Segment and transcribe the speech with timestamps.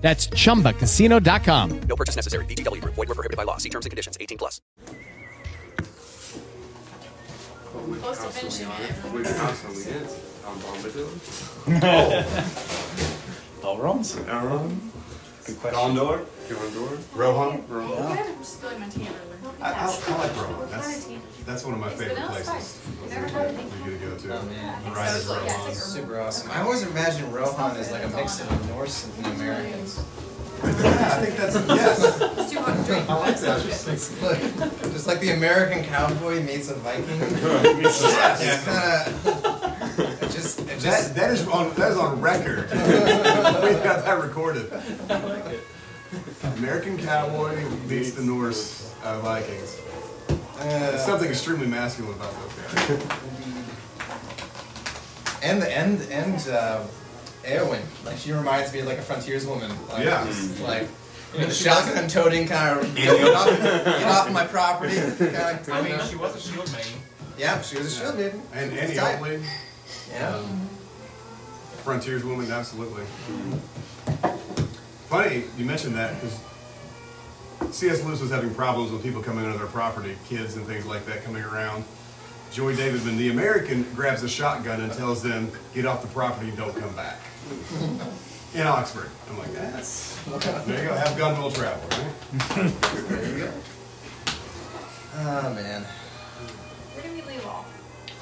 [0.00, 1.80] That's chumbacasino.com.
[1.82, 2.44] No purchase necessary.
[2.46, 2.94] VGW Group.
[2.94, 3.58] Void were prohibited by law.
[3.58, 4.16] See terms and conditions.
[4.20, 4.60] 18 plus.
[8.00, 9.12] Close to finishing it.
[9.12, 10.08] We constantly did.
[10.46, 10.58] Um,
[13.62, 14.28] Elrond?
[14.28, 14.90] Aaron,
[15.46, 15.96] Good question.
[16.54, 17.64] Gondor, Gondor, Rohan.
[17.68, 19.08] We're just spilling my tea.
[19.60, 20.70] I, I, I like Rohan.
[20.70, 21.08] That's
[21.46, 22.46] that's one of my It's favorite vanilla places.
[22.66, 23.10] spice.
[23.10, 23.84] Never had anything.
[23.84, 24.38] We get to go to.
[24.40, 24.84] Oh, man.
[24.84, 25.70] The Rise of So it's like- yeah, Rohan.
[25.70, 26.50] it's like Super awesome.
[26.50, 30.04] I always imagine Rohan as like a mix of the Norse and the Americans.
[30.62, 30.68] Yeah,
[31.18, 32.20] I think that's yes.
[32.20, 33.08] It's too hot to drink.
[33.08, 33.64] I like that.
[33.64, 37.04] It's like, just like the American cowboy meets a Viking.
[37.80, 38.42] Yes.
[38.42, 40.16] Yeah, kinda.
[40.22, 41.14] It just, it That just.
[41.14, 42.68] that is on that is on record.
[42.70, 42.76] we
[43.82, 44.70] got that recorded.
[46.56, 49.80] American cowboy meets the Norse uh, Vikings.
[50.58, 52.90] Uh, something extremely masculine about those guys.
[55.42, 56.82] and the and and uh,
[57.44, 59.70] Eowyn, like she reminds me of like a frontierswoman.
[59.90, 60.24] Like, Yeah.
[60.26, 60.88] just, like
[61.32, 64.96] you know, the shotgun toting kind of get off, get off my property.
[65.18, 66.92] Kind of, I mean, she was a shield maiden.
[67.38, 68.42] yeah, she was a shield maiden.
[68.52, 69.14] And Annie Tight.
[69.14, 69.40] Oakley,
[70.10, 70.42] Yeah.
[71.84, 73.04] frontiers woman, absolutely.
[75.10, 76.38] Funny you mentioned that because
[77.72, 78.04] C.S.
[78.04, 81.24] Lewis was having problems with people coming into their property, kids and things like that
[81.24, 81.82] coming around.
[82.52, 86.56] Joy Davidman, the American, grabs a shotgun and tells them, "Get off the property and
[86.56, 87.18] don't come back."
[88.54, 90.16] In Oxford, I'm like, that's
[90.66, 90.94] there you go.
[90.94, 92.72] Have gun will travel, right?
[93.08, 93.52] There you go.
[95.16, 95.82] Oh man.
[95.82, 97.66] Where did we leave off?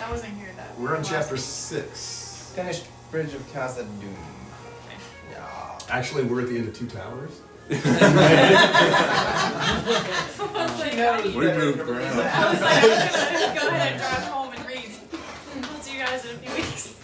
[0.03, 0.79] I wasn't here that.
[0.79, 2.51] We're on chapter six.
[2.55, 4.38] Finished Bridge of Khazad-dûm.
[5.89, 5.95] Yeah.
[5.97, 7.41] Actually, we're at the end of Two Towers.
[10.79, 11.35] She knows.
[11.35, 12.21] we moved around.
[12.21, 14.91] I was like, I'm gonna go ahead and drive home and read.
[15.63, 16.95] I'll see you guys in a few weeks.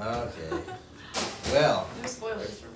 [0.00, 0.62] Okay.
[1.52, 2.68] Well, No spoilers for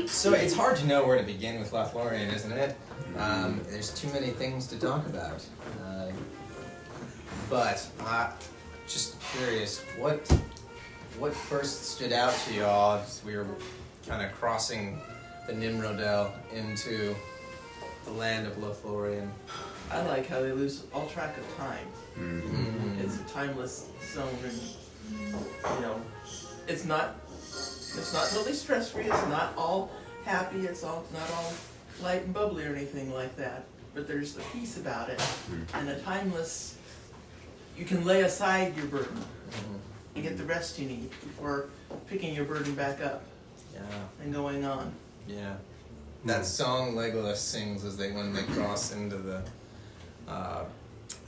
[0.00, 0.06] me.
[0.06, 2.76] so it's hard to know where to begin with Lothlorien, isn't it?
[3.18, 5.44] Um, there's too many things to talk about.
[5.84, 6.06] Uh,
[7.50, 8.30] but uh,
[8.88, 10.24] just curious, what
[11.18, 13.46] what first stood out to y'all as we were
[14.06, 15.00] kind of crossing
[15.46, 17.14] the Nimrodel into
[18.04, 19.28] the land of Lothlorien?
[19.90, 21.86] I like how they lose all track of time.
[22.18, 23.00] Mm.
[23.00, 24.60] It's a timeless zone, and
[25.76, 26.00] you know,
[26.66, 29.04] it's not it's not totally stress free.
[29.04, 29.92] It's not all
[30.24, 30.60] happy.
[30.60, 31.52] It's all not all
[32.02, 33.66] light and bubbly or anything like that.
[33.94, 35.22] But there's a peace about it,
[35.74, 36.76] and a timeless.
[37.76, 39.22] You can lay aside your burden
[40.14, 41.68] and get the rest you need before
[42.08, 43.22] picking your burden back up
[43.74, 43.80] Yeah.
[44.22, 44.92] and going on.
[45.26, 45.54] Yeah.
[46.24, 49.42] That song Legolas sings as they when they cross into the
[50.28, 50.64] uh,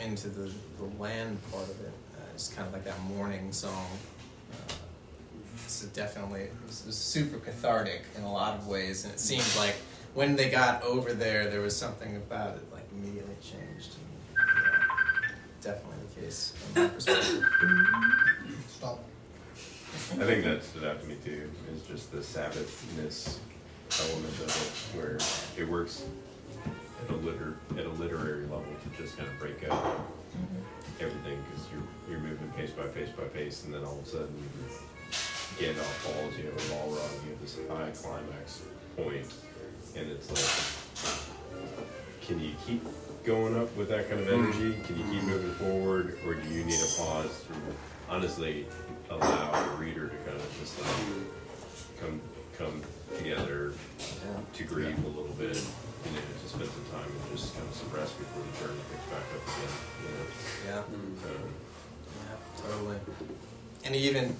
[0.00, 1.92] into the, the land part of it.
[2.16, 3.86] Uh, it's kind of like that morning song.
[4.52, 4.72] Uh,
[5.64, 9.74] it's definitely it's super cathartic in a lot of ways, and it seems like
[10.14, 13.96] when they got over there, there was something about it like immediately changed.
[13.96, 17.44] And, yeah, definitely the case from that perspective.
[20.12, 23.38] I think that stood out to me too, is just the Sabbathness
[24.00, 25.18] element of it, where
[25.58, 26.04] it works
[27.04, 30.08] at a liter at a literary level to just kind of break up
[31.00, 34.08] everything because you're you're moving pace by pace by pace, and then all of a
[34.08, 34.42] sudden
[35.58, 38.62] Gandalf falls, you have a Balrog, you have this high climax
[38.96, 39.26] point,
[39.96, 41.18] and it's like,
[42.22, 42.82] can you keep
[43.24, 44.76] going up with that kind of energy?
[44.86, 47.44] Can you keep moving forward, or do you need a pause
[48.08, 48.66] honestly
[49.10, 52.20] allow the reader to kind of just like come
[52.58, 52.82] come
[53.18, 53.72] together
[54.54, 57.74] to grieve a little bit, you know, to spend some time and just kind of
[57.74, 59.72] some rest before the journey picks back up again.
[60.02, 60.26] You know,
[60.66, 60.82] Yeah.
[61.22, 61.28] so
[62.24, 62.96] Yeah, totally.
[63.84, 64.36] And he even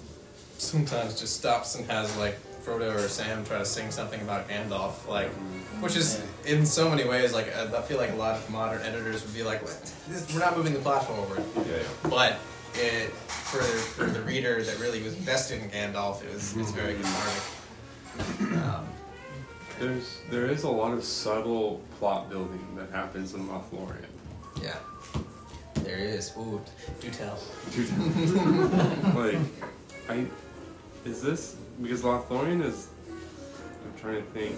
[0.57, 5.07] sometimes just stops and has like Frodo or Sam try to sing something about Gandalf,
[5.07, 5.81] like, mm-hmm.
[5.81, 8.81] which is in so many ways like I I feel like a lot of modern
[8.81, 9.93] editors would be like, "What?
[10.09, 12.09] This- "We're not moving the plot forward," yeah, yeah.
[12.09, 12.37] but
[12.77, 16.95] it for for the reader that really was invested in Gandalf, it was it's very
[16.95, 17.43] cathartic.
[18.63, 18.87] Um,
[19.79, 24.05] There's there is a lot of subtle plot building that happens in Lothlorien.
[24.61, 24.77] yeah,
[25.83, 26.33] there is.
[26.37, 26.61] Ooh,
[26.99, 27.37] do tell.
[29.15, 29.37] like,
[30.09, 30.25] I
[31.05, 34.57] is this because Lothlorien is I'm trying to think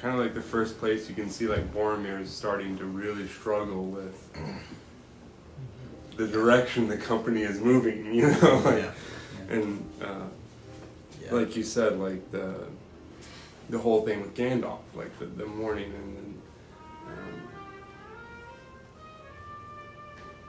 [0.00, 3.26] kind of like the first place you can see like Boromir is starting to really
[3.26, 4.28] struggle with
[6.16, 8.06] the direction the company is moving.
[8.14, 8.92] You know, like, Yeah.
[9.50, 10.26] and uh,
[11.22, 11.34] Yeah.
[11.34, 12.54] like you said, like the
[13.70, 16.42] the whole thing with Gandalf, like the, the morning, and then
[17.08, 17.42] um,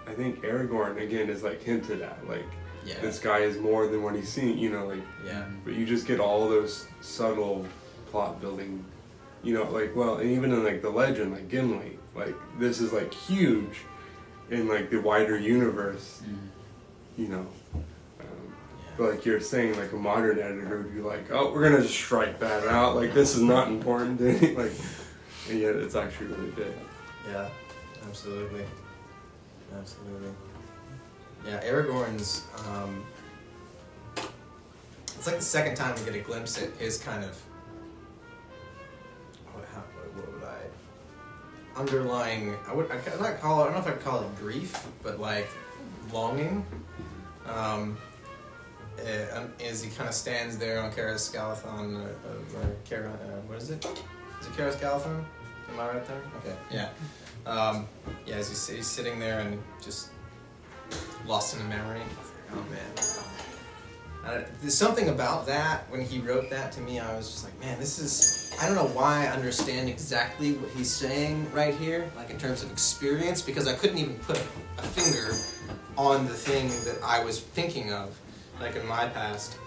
[0.08, 2.46] I think Aragorn again is like hinted at, like
[2.86, 3.00] Yeah.
[3.02, 4.58] this guy is more than what he's seen.
[4.58, 5.46] You know, like Yeah.
[5.64, 7.66] but you just get all those subtle
[8.12, 8.84] plot building,
[9.44, 12.92] you know, like well, and even in like the legend, like Gimli, like this is
[12.94, 13.80] like huge
[14.50, 16.22] in like the wider universe,
[17.18, 17.48] you know.
[17.74, 18.54] Um,
[18.98, 21.96] but like you're saying, like a modern editor would be like, oh, we're gonna just
[21.96, 22.96] strike that out.
[22.96, 24.22] Like this is not important
[24.58, 24.72] like,
[25.50, 26.74] and yet it's actually really big.
[27.30, 27.50] Yeah,
[28.08, 28.66] absolutely.
[29.78, 30.32] Absolutely.
[31.46, 32.44] Yeah, Aragorn's.
[32.70, 33.04] Um,
[35.18, 37.42] it's like the second time we get a glimpse at his kind of.
[41.76, 42.56] Underlying.
[42.68, 42.90] I would.
[42.90, 43.64] I not call it.
[43.64, 45.50] I don't know if I'd call it grief, but like
[46.12, 46.66] longing.
[47.48, 47.98] Um,
[48.98, 53.42] uh, um, as he kind of stands there on Caras Galadhon, uh, uh, Kara, uh,
[53.48, 53.84] what is it?
[53.86, 55.24] Is it Caras Galadhon?
[55.72, 56.22] Am I right there?
[56.40, 56.90] Okay, yeah.
[57.46, 57.88] Um,
[58.26, 60.10] yeah, as he's, he's sitting there and just
[61.28, 62.02] lost in a memory.
[62.54, 63.06] Oh man.
[64.26, 67.00] Uh, there's something about that when he wrote that to me.
[67.00, 68.52] I was just like, man, this is.
[68.60, 72.64] I don't know why I understand exactly what he's saying right here, like in terms
[72.64, 75.36] of experience, because I couldn't even put a finger
[75.98, 78.18] on the thing that I was thinking of,
[78.60, 79.58] like in my past.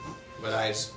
[0.42, 0.92] But I just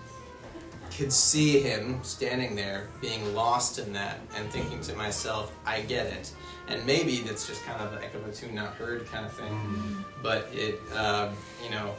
[0.97, 6.07] could see him standing there, being lost in that, and thinking to myself, I get
[6.07, 6.31] it.
[6.67, 10.05] And maybe that's just kind of like a tune not heard kind of thing.
[10.23, 11.93] But it, um, you know,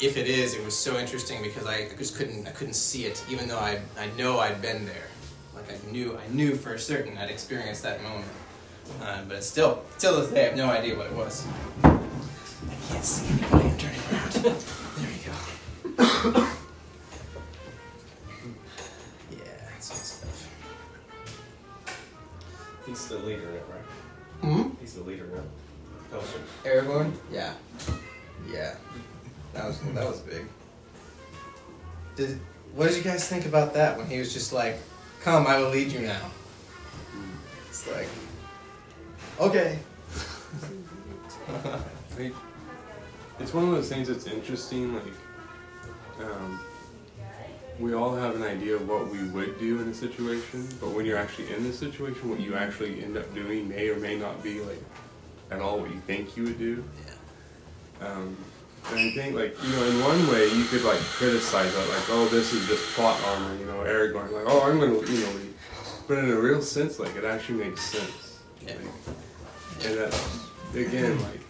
[0.00, 3.24] if it is, it was so interesting because I just couldn't, I couldn't see it,
[3.30, 5.06] even though I, I know I'd been there.
[5.54, 8.30] Like I knew, I knew for certain I'd experienced that moment.
[9.02, 11.46] Uh, but it's still, till this day, I have no idea what it was.
[11.82, 11.98] I
[12.88, 13.68] can't see anybody.
[13.68, 14.32] I'm turning around.
[14.96, 16.46] there you go.
[19.30, 20.48] yeah, that's good stuff.
[22.86, 24.52] He's the leader, right?
[24.52, 24.68] Hmm?
[24.80, 25.42] He's the leader now.
[26.10, 26.42] Fellowship.
[26.64, 27.12] Aragorn?
[27.32, 27.54] Yeah.
[28.48, 28.74] Yeah.
[29.56, 30.46] That was that was big.
[32.14, 32.38] Did
[32.74, 34.78] what did you guys think about that when he was just like,
[35.22, 36.30] "Come, I will lead you now."
[37.68, 38.08] It's like,
[39.40, 39.78] okay.
[42.18, 42.32] Like,
[43.38, 44.94] it's one of those things that's interesting.
[44.94, 45.04] Like,
[46.18, 46.58] um,
[47.78, 51.04] we all have an idea of what we would do in a situation, but when
[51.04, 54.42] you're actually in the situation, what you actually end up doing may or may not
[54.42, 54.82] be like
[55.50, 56.82] at all what you think you would do.
[58.00, 58.08] Yeah.
[58.08, 58.36] Um,
[58.90, 62.08] and I think, like, you know, in one way, you could like criticize that, like,
[62.10, 65.32] oh, this is just plot armor, you know, Aragorn, like, oh, I'm gonna, you know,
[65.32, 65.54] lead.
[66.06, 68.40] but in a real sense, like, it actually makes sense.
[68.64, 68.74] Yeah.
[69.84, 70.30] And that,
[70.74, 71.40] again, like,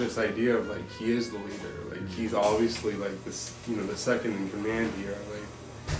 [0.00, 3.84] this idea of like he is the leader, like he's obviously like this, you know,
[3.84, 5.98] the second in command here, like,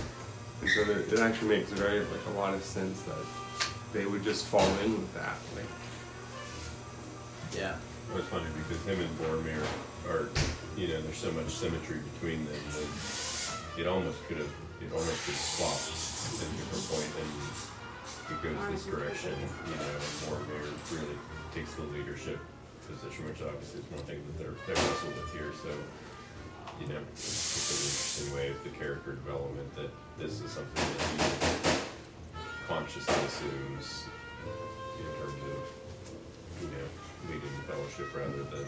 [0.61, 3.15] and so that it actually makes very like a lot of sense that
[3.93, 5.65] they would just fall in with that, like,
[7.55, 7.75] Yeah.
[8.11, 9.63] Well, it's funny because him and Boromir
[10.11, 10.27] are,
[10.75, 14.51] you know, there's so much symmetry between them that it almost could have,
[14.83, 17.31] it almost could have swapped at a different point and
[18.35, 21.15] it goes this direction, you know, and Boromir really
[21.55, 22.39] takes the leadership
[22.83, 25.71] position, which obviously is one thing that they're, they're wrestled with here, so,
[26.83, 31.07] you know, it's an interesting way of the character development that this is something that
[31.15, 31.79] he
[32.67, 34.03] consciously assumes
[37.27, 38.65] leading the fellowship rather than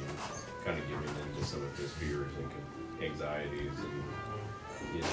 [0.66, 5.08] kind of giving in to some of his fears and anxieties and, you know,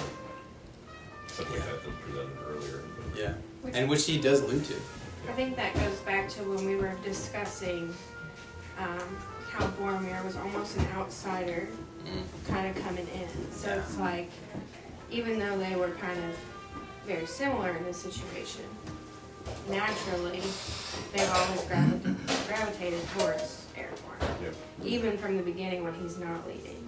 [1.26, 2.82] stuff like that that's presented earlier.
[3.16, 3.34] Yeah.
[3.72, 4.74] And which he does allude to.
[5.28, 7.94] I think that goes back to when we were discussing
[8.78, 9.16] um,
[9.50, 11.68] how Boromir was almost an outsider,
[12.48, 13.52] kind of coming in.
[13.52, 14.30] So it's like,
[15.10, 16.36] even though they were kind of
[17.06, 18.64] very similar in this situation,
[19.68, 20.40] naturally
[21.12, 22.16] they've always gravi-
[22.46, 24.54] gravitated towards Aragorn, Yep.
[24.84, 26.86] even from the beginning when he's not leading.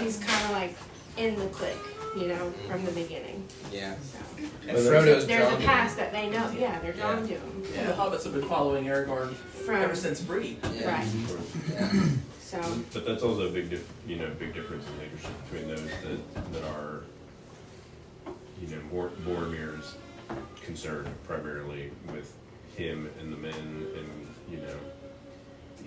[0.00, 0.76] He's kind of like
[1.16, 1.76] in the clique,
[2.16, 3.44] you know, from the beginning.
[3.72, 3.94] Yeah.
[3.96, 4.18] So.
[4.68, 6.50] And Frodo's There's drawn a to past that they know.
[6.58, 7.36] Yeah, they're drawn Yeah.
[7.36, 7.62] to him.
[7.76, 10.58] And the hobbits have been following Aragorn From ever since Bree.
[10.74, 10.96] Yeah.
[10.96, 11.06] right.
[11.72, 11.92] Yeah.
[12.40, 12.60] So
[12.92, 15.82] But that's also a big, dif- you know, big difference in leadership between those
[16.34, 17.02] that, that are,
[18.60, 19.94] you know, Bor- Boromir's
[20.62, 22.34] concerned primarily with
[22.76, 23.52] him and the men
[23.96, 24.76] and, you know,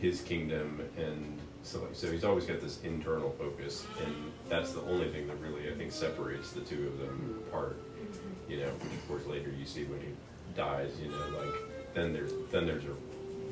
[0.01, 4.13] his kingdom and so so he's always got this internal focus and
[4.49, 7.77] that's the only thing that really I think separates the two of them apart.
[8.49, 10.07] you know, which of course later you see when he
[10.55, 12.95] dies, you know, like then there's then there's a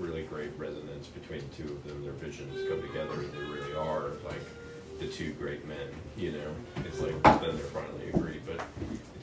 [0.02, 2.04] really great resonance between the two of them.
[2.04, 4.42] Their visions come together, and they really are like
[5.00, 5.88] the two great men.
[6.18, 6.56] You know,
[6.86, 8.42] it's like then they're finally agreed.
[8.46, 8.66] But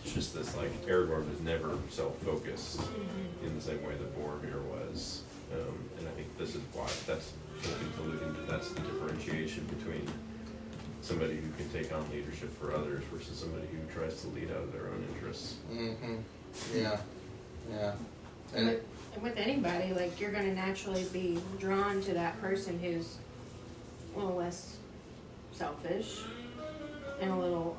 [0.08, 2.80] it's just this like Aragorn was never self-focused
[3.44, 5.22] in the same way that Boromir was,
[5.52, 8.50] um, and I think this is why that's what he's alluding to.
[8.50, 10.08] That's the differentiation between
[11.02, 14.62] somebody who can take on leadership for others versus somebody who tries to lead out
[14.62, 15.56] of their own interests.
[15.70, 16.16] Mm-hmm.
[16.74, 16.96] Yeah.
[17.70, 17.92] Yeah.
[18.54, 23.16] And with, and with anybody, like you're gonna naturally be drawn to that person who's
[24.14, 24.78] a little less
[25.52, 26.20] selfish
[27.20, 27.76] and a little.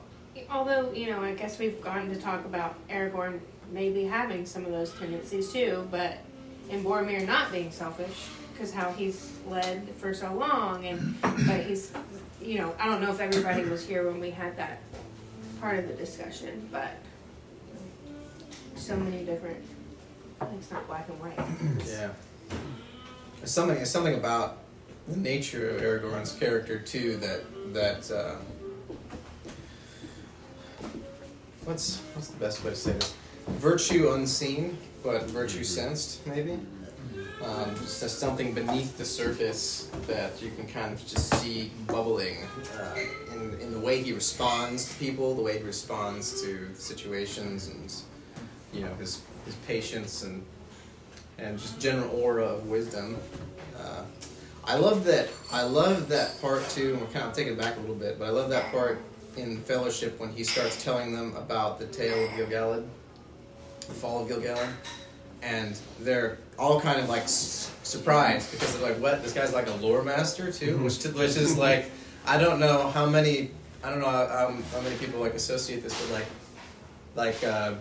[0.50, 3.40] Although you know, I guess we've gotten to talk about Aragorn
[3.72, 6.18] maybe having some of those tendencies too, but
[6.70, 11.92] in Boromir not being selfish because how he's led for so long, and but he's,
[12.42, 14.82] you know, I don't know if everybody was here when we had that
[15.62, 16.92] part of the discussion, but
[18.76, 19.64] so many different.
[20.58, 21.88] It's not black and white.
[21.88, 22.10] Yeah.
[23.38, 23.84] There's something.
[23.86, 24.60] Something about
[25.08, 28.12] the nature of Aragorn's character too that that.
[28.12, 28.36] Uh,
[31.66, 33.14] what's what's the best way to say this?
[33.48, 36.60] Virtue unseen, but virtue sensed, maybe.
[37.44, 42.38] Um, just something beneath the surface that you can kind of just see bubbling
[42.78, 42.96] uh,
[43.34, 47.94] in, in the way he responds to people, the way he responds to situations, and
[48.74, 50.44] you know his his patience and
[51.38, 53.18] and just general aura of wisdom.
[53.80, 54.04] Uh,
[54.66, 55.30] I love that.
[55.52, 56.98] I love that part too.
[57.00, 59.02] We're kind of taking it back a little bit, but I love that part
[59.40, 62.86] in Fellowship when he starts telling them about the tale of Gil-galad,
[63.88, 64.70] the fall of Gil-galad,
[65.42, 69.24] and they're all kind of like s- surprised because they're like, "What?
[69.24, 71.90] This guy's like a lore master too?" Which, which is like,
[72.26, 73.52] I don't know how many.
[73.84, 76.26] I don't know how, how many people like associate this with like,
[77.16, 77.44] like.
[77.44, 77.76] Uh,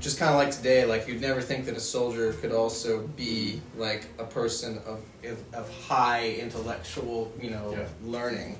[0.00, 3.60] just kind of like today, like you'd never think that a soldier could also be
[3.76, 7.86] like a person of of, of high intellectual, you know, Yeah.
[8.04, 8.58] learning.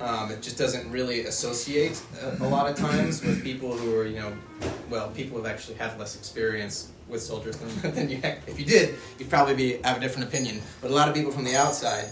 [0.00, 4.06] Um, it just doesn't really associate a, a lot of times with people who are,
[4.06, 4.32] you know,
[4.90, 8.16] well, people who actually have less experience with soldiers than, than you.
[8.22, 8.38] Have.
[8.46, 10.60] If you did, you'd probably be have a different opinion.
[10.80, 12.06] But a lot of people from the outside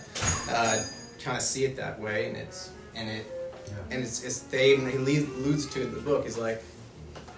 [0.51, 0.83] uh,
[1.23, 3.27] kind of see it that way, and it's and it
[3.91, 6.63] and it's, it's they and he alludes to in the book is like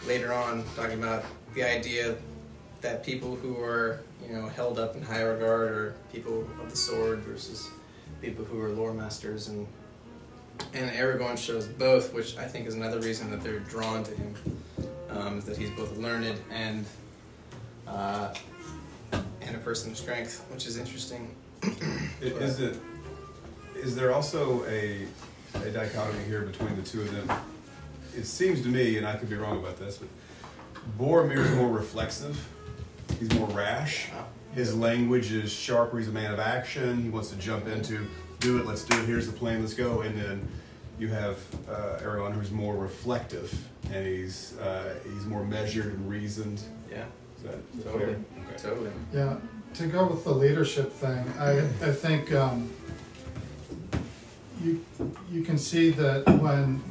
[0.07, 2.17] later on talking about the idea
[2.81, 6.77] that people who are you know held up in high regard are people of the
[6.77, 7.69] sword versus
[8.21, 9.67] people who are lore masters and
[10.75, 14.35] and Aragorn shows both, which I think is another reason that they're drawn to him,
[15.09, 16.85] um, is that he's both learned and
[17.87, 18.35] uh,
[19.13, 21.35] and a person of strength, which is interesting.
[22.21, 22.79] Is it?
[23.75, 25.07] Is there also a,
[25.55, 27.41] a dichotomy here between the two of them?
[28.17, 30.09] It seems to me, and I could be wrong about this, but
[30.99, 32.49] Boromir is more reflexive.
[33.19, 34.09] He's more rash.
[34.55, 35.99] His language is sharper.
[35.99, 37.03] He's a man of action.
[37.03, 38.07] He wants to jump into,
[38.41, 38.67] do it.
[38.67, 39.07] Let's do it.
[39.07, 39.61] Here's the plan.
[39.61, 40.01] Let's go.
[40.01, 40.49] And then
[40.99, 41.39] you have
[41.69, 46.61] uh, Aragorn, who's more reflective, and he's uh, he's more measured and reasoned.
[46.91, 47.05] Yeah,
[47.37, 48.21] Is that totally, fair?
[48.49, 48.57] Okay.
[48.63, 48.91] totally.
[49.15, 49.37] Yeah,
[49.75, 52.71] to go with the leadership thing, I, I think um,
[54.63, 54.85] you
[55.31, 56.83] you can see that when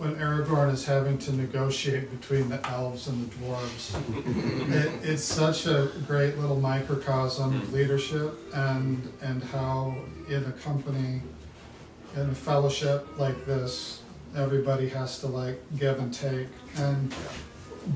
[0.00, 3.94] when Aragorn is having to negotiate between the elves and the dwarves,
[4.74, 9.94] it, it's such a great little microcosm of leadership and and how
[10.28, 11.20] in a company,
[12.16, 14.00] in a fellowship like this,
[14.34, 17.14] everybody has to like give and take and.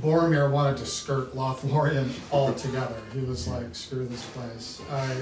[0.00, 2.96] Boromir wanted to skirt Lothlorien altogether.
[3.12, 4.80] He was like, "Screw this place.
[4.90, 5.14] I,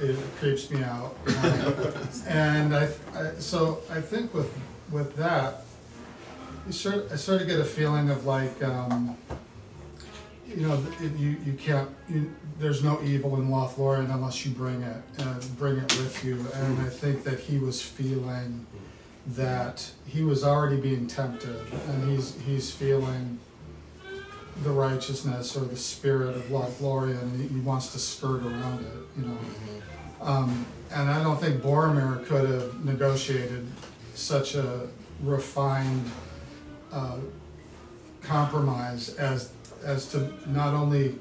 [0.00, 1.98] it creeps me out." Um,
[2.28, 4.48] and I, I, so I think with
[4.92, 5.64] with that,
[6.66, 9.16] you sort I sort of get a feeling of like, um,
[10.46, 11.88] you know, it, you you can't.
[12.08, 16.44] You, there's no evil in Lothlorien unless you bring it and bring it with you.
[16.54, 18.66] And I think that he was feeling
[19.28, 21.56] that he was already being tempted,
[21.88, 23.38] and he's he's feeling
[24.62, 29.20] the righteousness or the spirit of Lothlorien, and he, he wants to skirt around it,
[29.20, 29.38] you know.
[30.20, 33.66] Um, and I don't think Boromir could have negotiated
[34.14, 34.88] such a
[35.22, 36.10] refined
[36.92, 37.18] uh,
[38.22, 39.52] compromise as
[39.84, 41.14] as to not only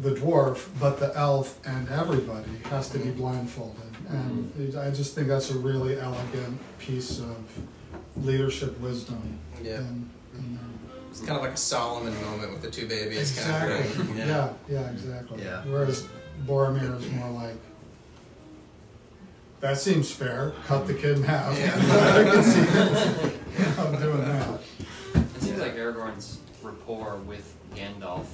[0.00, 3.18] the dwarf but the elf and everybody has to be mm-hmm.
[3.18, 3.80] blindfolded.
[4.08, 4.78] And mm-hmm.
[4.78, 7.36] I just think that's a really elegant piece of
[8.16, 9.38] leadership wisdom.
[9.62, 9.78] Yeah.
[9.78, 10.64] in- in there.
[11.10, 13.20] It's kind of like a Solomon moment with the two babies.
[13.20, 13.76] Exactly.
[13.76, 14.18] Kind of thing.
[14.18, 15.42] Yeah, yeah, exactly.
[15.42, 15.62] Yeah.
[15.64, 16.08] Whereas
[16.44, 17.54] Boromir is more like,
[19.60, 20.52] that seems fair.
[20.66, 21.56] Cut the kid in half.
[21.56, 21.72] Yeah.
[21.76, 23.78] I can see it.
[23.78, 24.60] I'm doing that.
[26.04, 28.26] Aragorn's rapport with Gandalf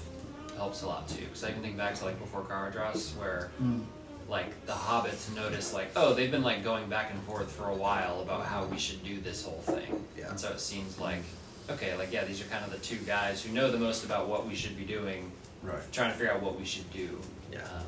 [0.56, 1.24] helps a lot too.
[1.24, 3.84] Because I can think back to like before Caradhras, where Mm.
[4.28, 7.74] like the hobbits notice like, oh, they've been like going back and forth for a
[7.74, 10.04] while about how we should do this whole thing.
[10.16, 10.30] Yeah.
[10.30, 11.22] And so it seems like,
[11.68, 14.28] okay, like yeah, these are kind of the two guys who know the most about
[14.28, 15.30] what we should be doing,
[15.62, 15.80] Right.
[15.92, 17.20] trying to figure out what we should do.
[17.52, 17.58] Yeah.
[17.64, 17.84] Um,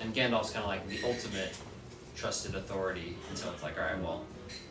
[0.00, 1.56] and Gandalf's kind of like the ultimate
[2.16, 4.24] trusted authority, and so it's like, all right, well,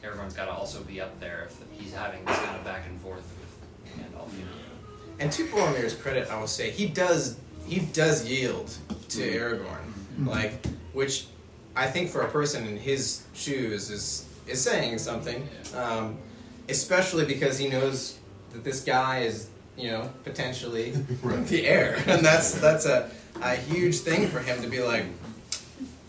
[0.03, 2.99] everyone's got to also be up there if he's having this kind of back and
[3.01, 3.23] forth
[3.97, 4.29] Gandalf.
[5.19, 8.73] And to Boromir's credit, I will say he does he does yield
[9.09, 11.27] to Aragorn, like which
[11.75, 16.17] I think for a person in his shoes is is saying something, um,
[16.67, 18.17] especially because he knows
[18.53, 20.91] that this guy is you know potentially
[21.23, 23.09] the heir, and that's that's a
[23.41, 25.05] a huge thing for him to be like.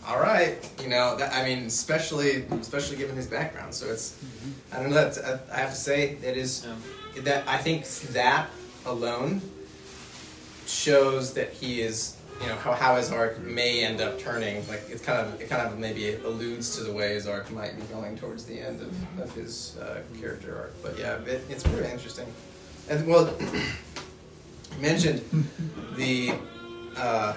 [0.07, 1.31] All right, you know that.
[1.31, 3.71] I mean, especially especially given his background.
[3.71, 4.17] So it's,
[4.73, 4.95] I don't know.
[4.95, 6.73] That's, I, I have to say it is Yeah.
[7.17, 8.49] That I think that
[8.85, 9.41] alone
[10.65, 14.67] shows that he is, you know, how, how his arc may end up turning.
[14.67, 17.75] Like it's kind of it kind of maybe alludes to the way his arc might
[17.75, 20.73] be going towards the end of, of his uh, character arc.
[20.81, 22.27] But yeah, it, it's pretty interesting.
[22.89, 25.21] And well, you mentioned
[25.95, 26.33] the.
[26.97, 27.35] Uh,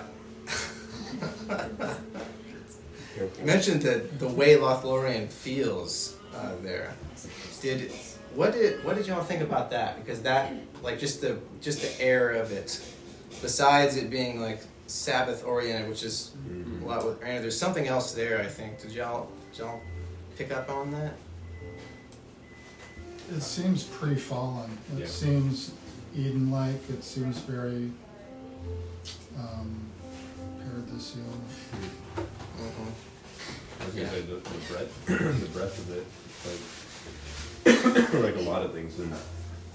[3.44, 6.94] mentioned that the way Lothlorien feels uh, there.
[7.60, 7.90] Did
[8.34, 9.96] what did what did y'all think about that?
[10.02, 12.80] Because that like just the just the air of it,
[13.42, 16.32] besides it being like Sabbath oriented, which is
[16.82, 18.40] a lot with Arna, there's something else there.
[18.40, 18.80] I think.
[18.80, 19.80] Did y'all did y'all
[20.36, 21.14] pick up on that?
[23.34, 24.76] It seems pre-fallen.
[24.96, 25.06] It Yeah.
[25.06, 25.72] seems
[26.14, 26.90] Eden-like.
[26.90, 27.90] It seems very
[29.38, 29.80] um,
[30.60, 31.24] paradisial.
[32.16, 32.90] Mm-hmm.
[33.80, 36.06] I was gonna say the, the breadth, the breadth of it,
[36.46, 36.60] like,
[37.66, 39.12] like a lot of things in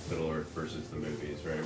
[0.09, 1.63] Middle Earth versus the movies, right?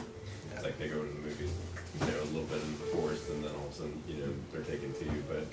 [0.53, 1.51] It's like they go to the movies,
[1.99, 4.15] you know, a little bit in the forest, and then all of a sudden, you
[4.17, 5.23] know, they're taken to you.
[5.27, 5.45] But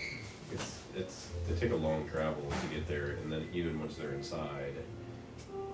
[0.53, 4.13] it's it's they take a long travel to get there, and then even once they're
[4.13, 4.75] inside,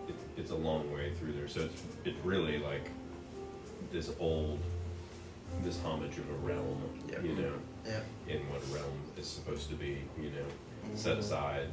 [0.09, 1.49] it, it's a long way through there.
[1.49, 2.91] So it's it's really like
[3.93, 4.59] this old,
[5.63, 7.25] this homage of a realm, Yep.
[7.25, 7.53] you know
[7.87, 8.01] Yeah.
[8.29, 11.21] in what a realm is supposed to be, you know, set mm-hmm.
[11.21, 11.69] aside,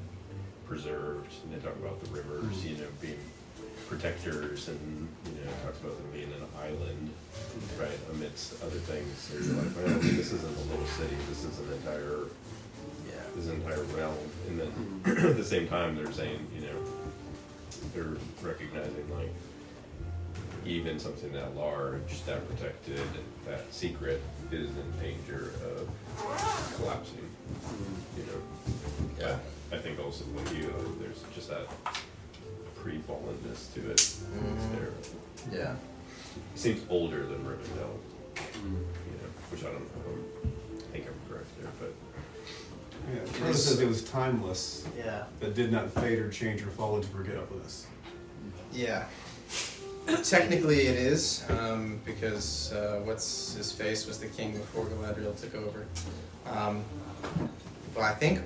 [0.65, 1.31] preserved.
[1.43, 2.67] And they talk about the rivers, hmm.
[2.67, 3.19] you know, being
[3.87, 7.09] protectors, and you know, talks about them being an island,
[7.79, 9.17] right, amidst other things.
[9.19, 11.15] So you're like, well, this isn't a little city.
[11.29, 12.19] This is an entire,
[13.07, 13.21] Yeah.
[13.35, 14.17] this entire realm.
[14.47, 15.27] And then hmm.
[15.27, 16.77] at the same time, they're saying, you know,
[17.93, 19.29] they're recognizing like
[20.65, 23.01] even something that large, that protected,
[23.45, 24.21] that secret
[24.51, 25.89] is in danger of
[26.77, 27.27] collapsing.
[27.65, 28.19] Hmm.
[28.19, 29.37] You know, Yeah.
[29.73, 31.67] I think also with you, uh, there's just that
[32.75, 33.93] pre-fallenness to it.
[33.93, 34.71] It's Mhm.
[34.75, 34.89] there.
[35.51, 35.75] Yeah.
[36.53, 37.97] It seems older than Rivendell.
[38.35, 40.23] You know, which I don't know.
[40.77, 41.93] I think I'm correct there, but
[43.13, 45.25] Yeah, Frodo says it was timeless, Yeah.
[45.41, 47.87] that did not fade or change or fall into forgetfulness.
[48.71, 49.07] Yeah.
[50.23, 55.55] Technically, it is um, because uh, what's his face was the king before Galadriel took
[55.55, 55.85] over.
[56.45, 56.83] Um,
[57.93, 58.43] but I think, I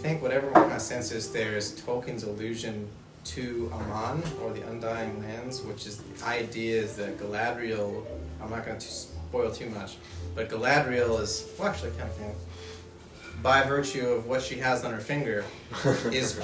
[0.00, 2.88] think whatever my sense is, there is Tolkien's allusion
[3.24, 8.04] to Aman or the Undying Lands, which is the idea is that Galadriel.
[8.42, 9.98] I'm not going to spoil too much,
[10.34, 12.32] but Galadriel is well, actually, kind of can.
[13.42, 15.44] By virtue of what she has on her finger,
[16.06, 16.40] is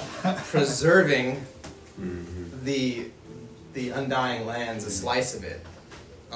[0.51, 1.37] preserving
[1.99, 2.63] mm-hmm.
[2.63, 3.07] the
[3.73, 5.65] the undying lands, a slice of it,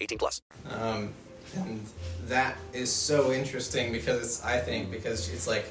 [0.00, 0.42] 18 plus.
[0.70, 1.12] Um,
[1.56, 1.84] and
[2.26, 5.66] that is so interesting because it's, I think because it's like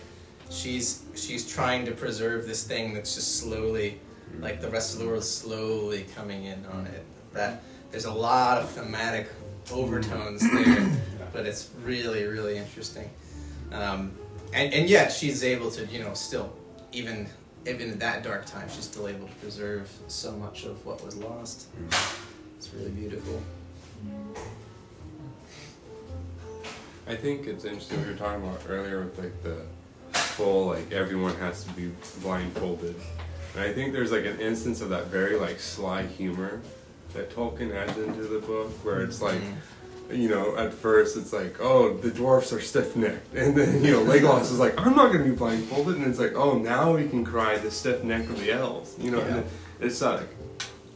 [0.49, 3.99] she's she's trying to preserve this thing that's just slowly,
[4.39, 7.03] like the rest of the world slowly coming in on it.
[7.33, 7.61] That
[7.91, 9.29] there's a lot of thematic
[9.71, 10.89] overtones there,
[11.33, 13.09] but it's really really interesting.
[13.71, 14.13] Um,
[14.53, 16.51] and and yet she's able to you know still
[16.91, 17.27] even
[17.67, 21.15] even in that dark time she's still able to preserve so much of what was
[21.17, 21.67] lost.
[22.57, 23.41] It's really beautiful.
[27.07, 29.61] I think it's interesting we were talking about earlier with like the
[30.35, 32.95] whole like everyone has to be blindfolded.
[33.55, 36.61] And I think there's like an instance of that very like sly humor
[37.13, 40.15] that Tolkien adds into the book where it's like mm-hmm.
[40.15, 43.33] you know, at first it's like, oh, the dwarfs are stiff necked.
[43.33, 45.95] And then, you know, Legolas is like, I'm not going to be blindfolded.
[45.97, 48.95] And it's like, oh, now we can cry the stiff neck of the elves.
[48.99, 49.37] You know, Yeah.
[49.37, 49.47] it-
[49.79, 50.27] it's like,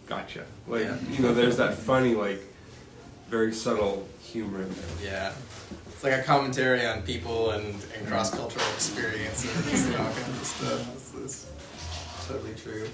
[0.08, 0.46] gotcha.
[0.68, 0.98] Like, Yeah.
[1.12, 2.42] you know, there's that funny, like,
[3.32, 4.86] very subtle humor in there.
[5.02, 5.34] Yeah.
[5.88, 7.66] It's like a commentary on people and,
[7.98, 11.16] and cross cultural experiences and all kinds of stuff.
[11.16, 11.48] Uh, it's,
[12.14, 12.90] it's totally true.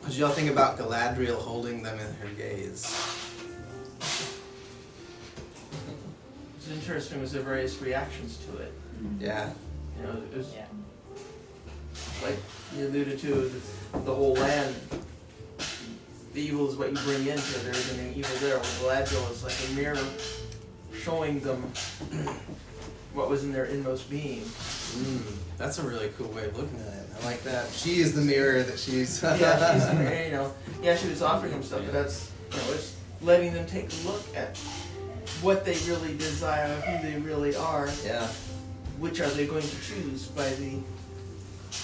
[0.00, 2.86] What did y'all think about Galadriel holding them in her gaze?
[6.56, 8.72] It's interesting was the various reactions to it.
[9.02, 9.24] Mm-hmm.
[9.26, 9.50] Yeah.
[9.98, 10.54] You know, it was
[12.22, 12.38] like
[12.74, 13.60] you alluded to the,
[13.98, 14.74] the whole land.
[16.34, 17.62] The evil is what you bring into it.
[17.64, 18.58] There isn't any evil there.
[18.58, 20.08] Well, Galadriel is like a mirror
[21.02, 21.62] showing them
[23.14, 24.42] what was in their inmost being.
[24.42, 25.22] Mm,
[25.56, 27.08] that's a really cool way of looking at it.
[27.20, 27.70] I like that.
[27.70, 29.22] She is the mirror that she's.
[29.22, 32.56] yeah, she's, in there, you know, yeah, she was offering them stuff, but that's, you
[32.58, 34.56] know, it's letting them take a look at
[35.42, 37.88] what they really desire, who they really are.
[38.04, 38.26] Yeah.
[38.98, 40.78] Which are they going to choose by the,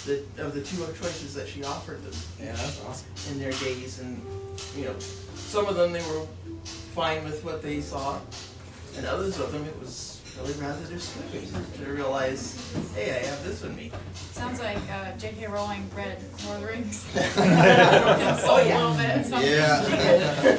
[0.07, 2.13] the of the two choices that she offered them?
[2.41, 3.09] Yeah, that's awesome.
[3.33, 4.21] In their gaze, and
[4.77, 4.95] you know,
[5.35, 6.27] some of them they were
[6.95, 8.19] fine with what they saw,
[8.97, 12.59] and others of them it was really rather disturbing to realize,
[12.95, 13.93] hey, I have this in me.
[14.33, 15.47] Sounds like uh, J.K.
[15.47, 17.07] Rowling read Lord of the Rings.
[17.17, 18.91] Oh, a yeah.
[18.91, 19.45] little bit.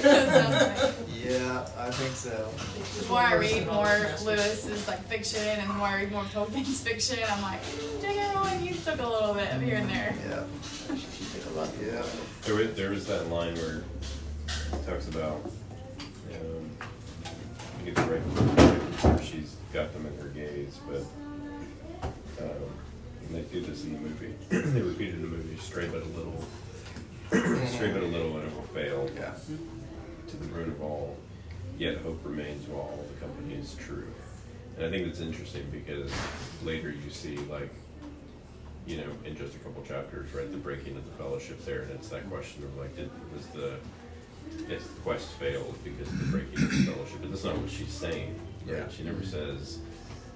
[0.03, 0.91] Yeah.
[1.25, 1.41] she did.
[1.41, 1.77] Sounds like.
[1.77, 3.01] Yeah, I think so.
[3.01, 6.23] The more I read, more Lewis is like fiction, and the more I read more
[6.25, 7.61] Tolkien's fiction, I'm like,
[8.01, 8.31] J.K.
[8.35, 10.15] Rowling, you took a little bit of here and there.
[10.27, 10.43] Yeah.
[11.81, 12.03] Yeah.
[12.43, 13.77] There was, there was that line where
[14.47, 15.41] it talks about,
[16.33, 16.69] um,
[17.79, 21.01] I get the right where she's got them in her gaze, but
[22.41, 22.69] um,
[23.21, 24.33] and they do this in the movie.
[24.49, 26.43] they repeat it in the movie, stray but a little,
[27.67, 29.09] stray but a little, and it will fail.
[29.15, 29.33] Yeah.
[30.35, 31.15] To the root of all,
[31.77, 34.07] yet hope remains while all the company is true.
[34.75, 36.11] And I think that's interesting because
[36.63, 37.73] later you see like
[38.85, 41.91] you know, in just a couple chapters, right, the breaking of the fellowship there, and
[41.91, 43.75] it's that question of like, did was the
[44.69, 47.17] if the quest failed because of the breaking of the fellowship?
[47.21, 48.39] But that's not what she's saying.
[48.65, 48.77] Right?
[48.77, 48.89] Yeah.
[48.89, 49.79] She never says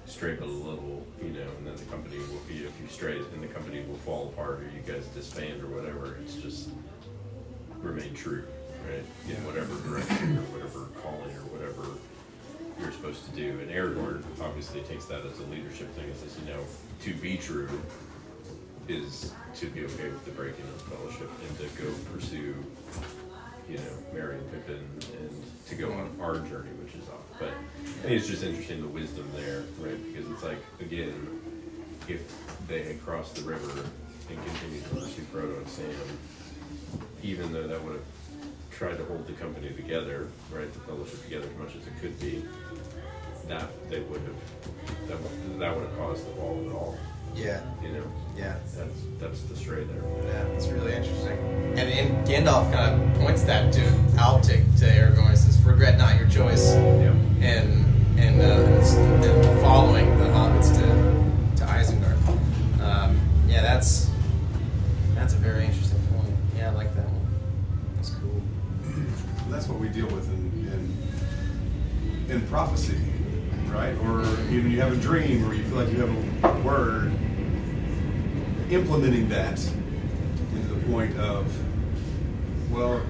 [0.06, 3.18] stray but a little, you know, and then the company will be if you stray
[3.18, 6.16] and the company will fall apart or you guys disband or whatever.
[6.24, 6.70] It's just
[7.80, 8.44] remain true,
[8.90, 11.86] In whatever direction or whatever calling or whatever
[12.80, 13.60] you're supposed to do.
[13.60, 16.08] And Aragorn obviously takes that as a leadership thing.
[16.08, 16.60] It says, you know,
[17.02, 17.68] to be true
[18.88, 22.56] is to be okay with the breaking of fellowship and to go pursue,
[23.68, 24.82] you know, Merry and Pippin
[25.22, 27.22] and to go on our journey, which is off.
[27.38, 29.98] But I think it's just interesting the wisdom there, right?
[30.12, 31.14] Because it's like, again,
[32.08, 32.26] if
[32.66, 33.86] they had crossed the river
[34.28, 35.86] and continued to pursue Frodo and Sam,
[37.22, 38.04] even though that would have
[38.80, 42.18] tried to hold the company together, right, the fellowship together as much as it could
[42.18, 42.42] be,
[43.46, 46.98] that they would have that would, that would have caused the fall of it all.
[47.34, 47.60] Yeah.
[47.82, 48.04] You know.
[48.38, 48.56] Yeah.
[48.74, 50.02] That's that's the stray there.
[50.24, 51.36] Yeah, that's really interesting.
[51.76, 53.82] And, and Gandalf kind of points that to
[54.18, 55.36] out to, to Aragorn.
[55.36, 57.12] Says, "Regret not your choice." Yeah.
[57.42, 62.16] And and, uh, and following the hobbits to to Isengard.
[62.80, 64.10] Um, yeah, that's
[65.14, 65.89] that's a very interesting
[69.50, 70.96] That's what we deal with in,
[72.28, 72.96] in, in prophecy,
[73.66, 73.94] right?
[74.04, 77.12] Or even you have a dream or you feel like you have a word,
[78.70, 79.58] implementing that
[80.54, 81.52] into the point of,
[82.70, 83.02] well,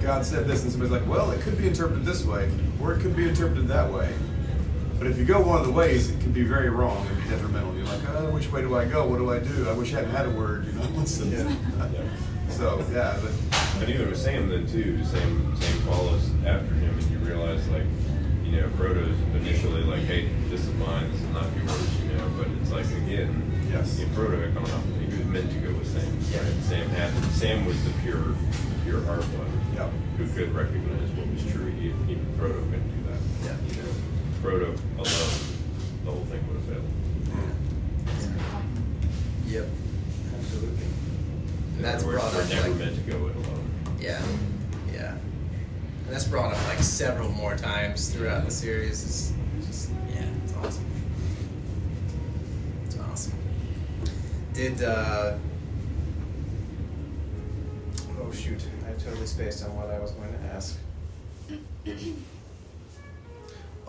[0.00, 2.50] God said this, and somebody's like, well, it could be interpreted this way,
[2.82, 4.12] or it could be interpreted that way.
[4.98, 7.30] But if you go one of the ways, it can be very wrong and be
[7.30, 7.74] detrimental.
[7.74, 9.06] You're like, oh, which way do I go?
[9.06, 9.68] What do I do?
[9.68, 11.04] I wish I hadn't had a word, you know?
[11.06, 13.32] so, yeah, but
[13.80, 17.84] And even with Sam then too, Sam Sam follows after him and you realize like,
[18.44, 22.30] you know, Frodo's initially like, Hey, this is mine, this is not yours, you know,
[22.36, 23.98] but it's like again, yes.
[23.98, 26.44] if Frodo had gone off he was meant to go with Sam.
[26.44, 26.62] Right?
[26.64, 28.34] Sam had Sam was the pure
[28.84, 29.50] pure heart one.
[29.74, 29.88] Yeah.
[30.18, 31.68] Who could recognize what was true.
[31.68, 33.20] Even, even Frodo couldn't do that.
[33.44, 33.56] Yeah.
[33.66, 33.90] You know.
[34.42, 34.78] Frodo
[46.80, 49.02] like several more times throughout the series.
[49.58, 50.84] It's just yeah, it's awesome.
[52.86, 53.34] It's awesome.
[54.54, 55.36] Did uh
[58.22, 60.78] oh shoot, I totally spaced on what I was going to ask.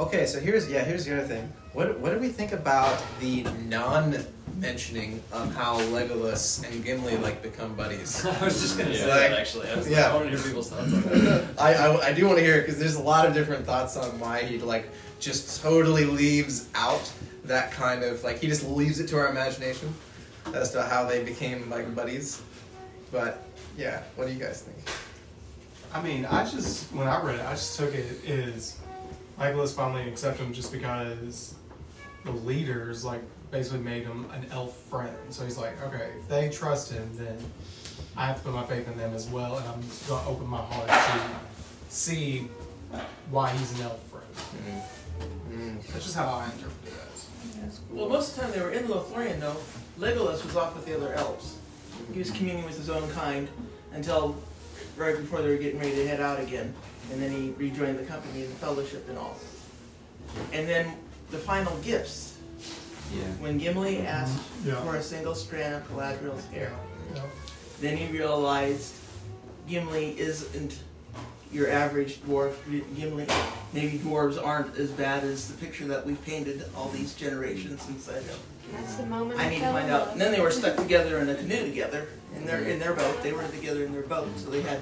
[0.01, 1.53] Okay, so here's yeah, here's the other thing.
[1.73, 7.75] What what do we think about the non-mentioning of how Legolas and Gimli like become
[7.75, 8.25] buddies?
[8.41, 9.69] I was just gonna say Like, that actually.
[9.69, 10.09] I, was, yeah.
[10.11, 11.45] I want to hear people's thoughts on that.
[11.59, 13.95] I, I, I do want to hear it because there's a lot of different thoughts
[13.95, 17.11] on why he like just totally leaves out
[17.45, 19.93] that kind of like he just leaves it to our imagination
[20.55, 22.41] as to how they became like buddies.
[23.11, 23.43] But
[23.77, 24.77] yeah, what do you guys think?
[25.93, 28.77] I mean, I just when I read it, I just took it as
[29.41, 31.55] Legolas finally accepted him just because
[32.25, 35.15] the leaders like basically made him an elf friend.
[35.31, 37.37] So he's like, okay, if they trust him, then
[38.15, 40.45] I have to put my faith in them as well, and I'm just gonna open
[40.45, 42.49] my heart to see
[43.31, 44.25] why he's an elf friend.
[45.49, 45.75] Mm-hmm.
[45.91, 46.93] That's just how I interpret it
[47.65, 47.79] as.
[47.89, 49.57] Well, most of the time they were in Lothlorien, though.
[49.99, 51.57] Legolas was off with the other elves.
[52.13, 53.47] He was communing with his own kind
[53.93, 54.35] until
[54.97, 56.73] right before they were getting ready to head out again.
[57.11, 59.35] And then he rejoined the company and fellowship and all.
[60.53, 60.95] And then
[61.29, 62.37] the final gifts.
[63.13, 63.23] Yeah.
[63.39, 64.05] When Gimli mm-hmm.
[64.05, 64.81] asked Yeah.
[64.83, 66.71] for a single strand of Galadriel's hair,
[67.13, 67.21] Yeah.
[67.81, 68.93] then he realized
[69.67, 70.79] Gimli isn't
[71.51, 72.53] your average dwarf.
[72.95, 73.27] Gimli,
[73.73, 77.99] maybe dwarves aren't as bad as the picture that we've painted all these generations and
[77.99, 78.23] said,
[78.71, 80.13] That's the moment I need to find out.
[80.13, 83.21] And then they were stuck together in a canoe together in their in their boat.
[83.21, 84.81] They were together in their boat, so they had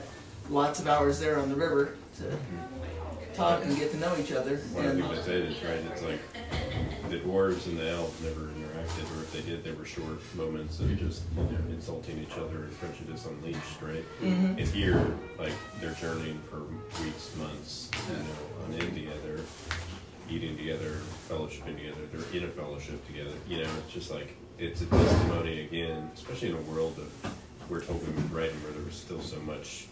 [0.50, 2.38] lots of hours there on the river to
[3.34, 4.58] talk and get to know each other.
[4.74, 5.92] One of And the things I said is right.
[5.92, 6.20] It's like
[7.10, 10.80] the dwarves and the elves never interacted, or if they did, they were short moments
[10.80, 14.04] of just you know insulting each other and prejudice unleashed, right?
[14.22, 14.58] Mhm.
[14.58, 16.62] And here, like they're journeying for
[17.04, 19.40] weeks, months, you know, on end together,
[20.30, 20.98] eating together,
[21.30, 22.02] fellowshipping together.
[22.12, 23.32] They're in a fellowship together.
[23.48, 27.32] You know, it's just like it's a testimony again, especially in a world of
[27.70, 29.86] where Tolkien was writing, where there was still so much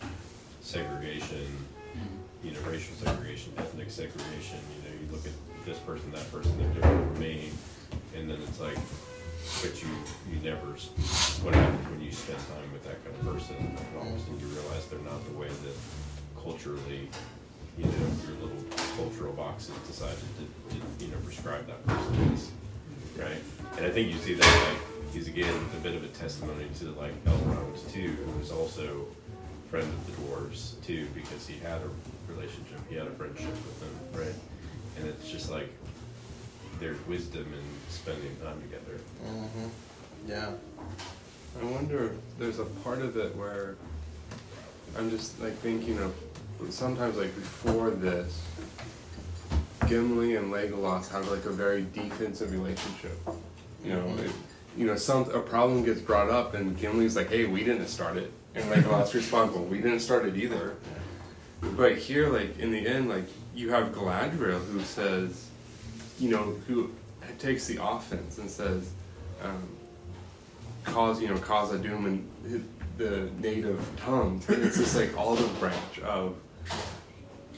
[0.67, 1.47] segregation,
[2.43, 4.60] you know, racial segregation, ethnic segregation.
[4.75, 5.32] You know, you look at
[5.65, 7.51] this person, that person, they're different from me,
[8.15, 8.77] and then it's like,
[9.63, 9.88] but you
[10.30, 10.67] you never.
[11.41, 13.56] What happens when you spend time with that kind of person?
[13.56, 15.77] And all of a sudden, you realize they're not the way that
[16.36, 17.08] culturally,
[17.77, 18.63] you know, your little
[18.97, 22.51] cultural boxes decided to, to you know prescribe that person is,
[23.15, 23.39] right?
[23.77, 26.91] And I think you see that like he's again a bit of a testimony to
[26.99, 29.08] like Elrond too, who's also
[29.69, 33.80] friend of the dwarves too, because he had a relationship, he had a friendship with
[33.80, 34.36] them, right?
[34.97, 35.69] And it's just like
[36.80, 38.99] there's wisdom in spending time together.
[39.25, 39.67] Mm-hmm.
[40.30, 40.51] Yeah.
[41.62, 43.75] I wonder if there's a part of it where
[44.97, 46.13] I'm just like thinking of
[46.69, 48.41] sometimes like before this,
[49.88, 53.17] Gimli and Legolas have like a very defensive relationship.
[53.84, 54.25] You know, Mhm.
[54.25, 54.32] it,
[54.77, 58.17] you know, some a problem gets brought up and Gimli's like, "Hey, we didn't start
[58.17, 60.76] it," and responds, "Well, we didn't start it either."
[61.62, 65.48] But here, like in the end, like you have Galadriel who says,
[66.20, 66.91] you know, who
[67.39, 68.89] takes the offense and says,
[69.43, 69.67] um,
[70.84, 72.62] cause you know Khazad-dûm in hi-
[72.98, 74.41] the native tongue.
[74.48, 76.36] And it's just like olive branch of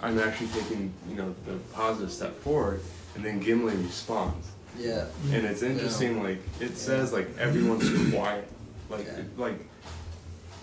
[0.01, 2.81] i'm actually taking you know the positive step forward.
[3.15, 4.47] And then gimli responds.
[4.77, 5.05] Yeah.
[5.33, 8.47] and it's interesting like it says like everyone's quiet.
[8.89, 9.07] Like
[9.37, 9.59] like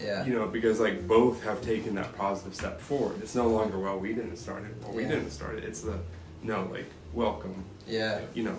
[0.01, 0.25] Yeah.
[0.27, 3.17] you know because like both have taken that positive step forward.
[3.23, 4.75] It's no longer well we didn't start it.
[4.83, 5.65] Well we didn't start it.
[5.65, 5.99] It's the
[6.43, 7.65] no like welcome.
[7.87, 8.21] Yeah.
[8.35, 8.59] you know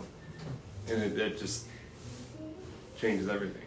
[0.90, 1.66] and it, it just
[3.00, 3.67] changes everything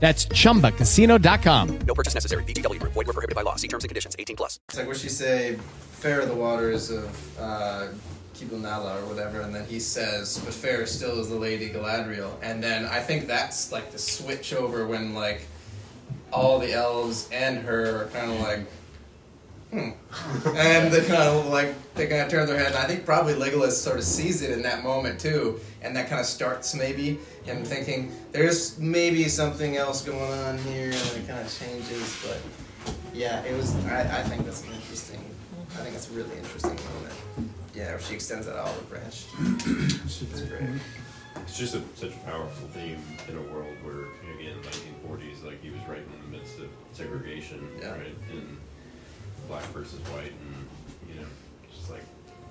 [0.00, 1.78] That's chumbacasino.com.
[1.86, 2.42] No purchase necessary.
[2.44, 2.94] VGW Group.
[2.94, 3.56] Void were prohibited by law.
[3.56, 4.16] See terms and conditions.
[4.18, 4.58] 18 plus.
[4.70, 5.56] It's like what she say,
[5.92, 7.88] fair are the waters of uh,
[8.34, 12.32] Kibil-nâla or whatever, and then he says, but fair still is the Lady Galadriel.
[12.42, 15.42] And then I think that's like the switch over when like
[16.32, 18.66] all the elves and her are kind of like,
[19.70, 19.90] hmm.
[20.56, 22.68] and they kind of like, they kind of turn their head.
[22.68, 25.60] And I think probably Legolas sort of sees it in that moment too.
[25.82, 30.90] And that kind of starts maybe him thinking, there's maybe something else going on here,
[30.90, 32.38] and it kind of changes, but.
[33.12, 33.74] Yeah, it was.
[33.86, 35.22] I, I think that's an interesting.
[35.72, 37.54] I think it's a really interesting moment.
[37.74, 39.26] Yeah, she extends that olive branch.
[40.04, 40.62] It's great.
[41.36, 44.04] it's just a, such a powerful theme in a world where,
[44.34, 47.92] again, 1940s, like he was right in the midst of segregation, Yeah.
[47.92, 48.56] right, and
[49.50, 50.66] black versus white, and
[51.12, 51.26] you know,
[51.76, 52.04] just like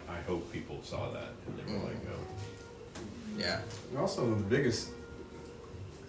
[0.10, 3.02] I hope people saw that and they were like, oh,
[3.38, 3.62] Yeah.
[3.90, 4.90] And also, the biggest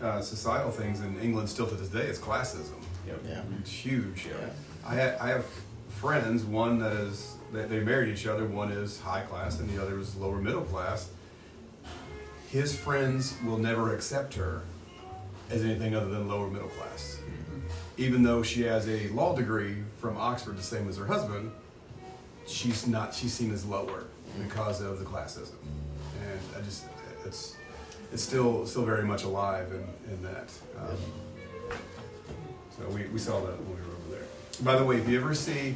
[0.02, 2.74] uh, societal things in England still to this day is classism.
[3.06, 3.20] Yep.
[3.28, 3.42] Yeah.
[3.60, 4.26] It's huge.
[4.26, 4.50] Yeah.
[4.84, 5.46] I, ha- I have
[6.00, 9.80] friends, one that is, that they married each other, one is high class and the
[9.80, 11.10] other is lower middle class.
[12.48, 14.62] His friends will never accept her
[15.50, 17.20] as anything other than lower middle class.
[17.96, 21.52] Even though she has a law degree from Oxford, the same as her husband,
[22.46, 24.04] she's not, she's seen as lower
[24.42, 25.52] because of the classism.
[26.22, 26.84] And I just,
[27.26, 27.56] it's,
[28.12, 30.50] it's still, still very much alive in, in that.
[30.78, 30.96] Um,
[32.76, 34.24] so we, we saw that when we were over there.
[34.62, 35.74] By the way, if you ever see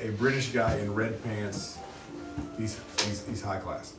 [0.00, 1.78] a British guy in red pants,
[2.56, 3.94] he's, he's, he's high class.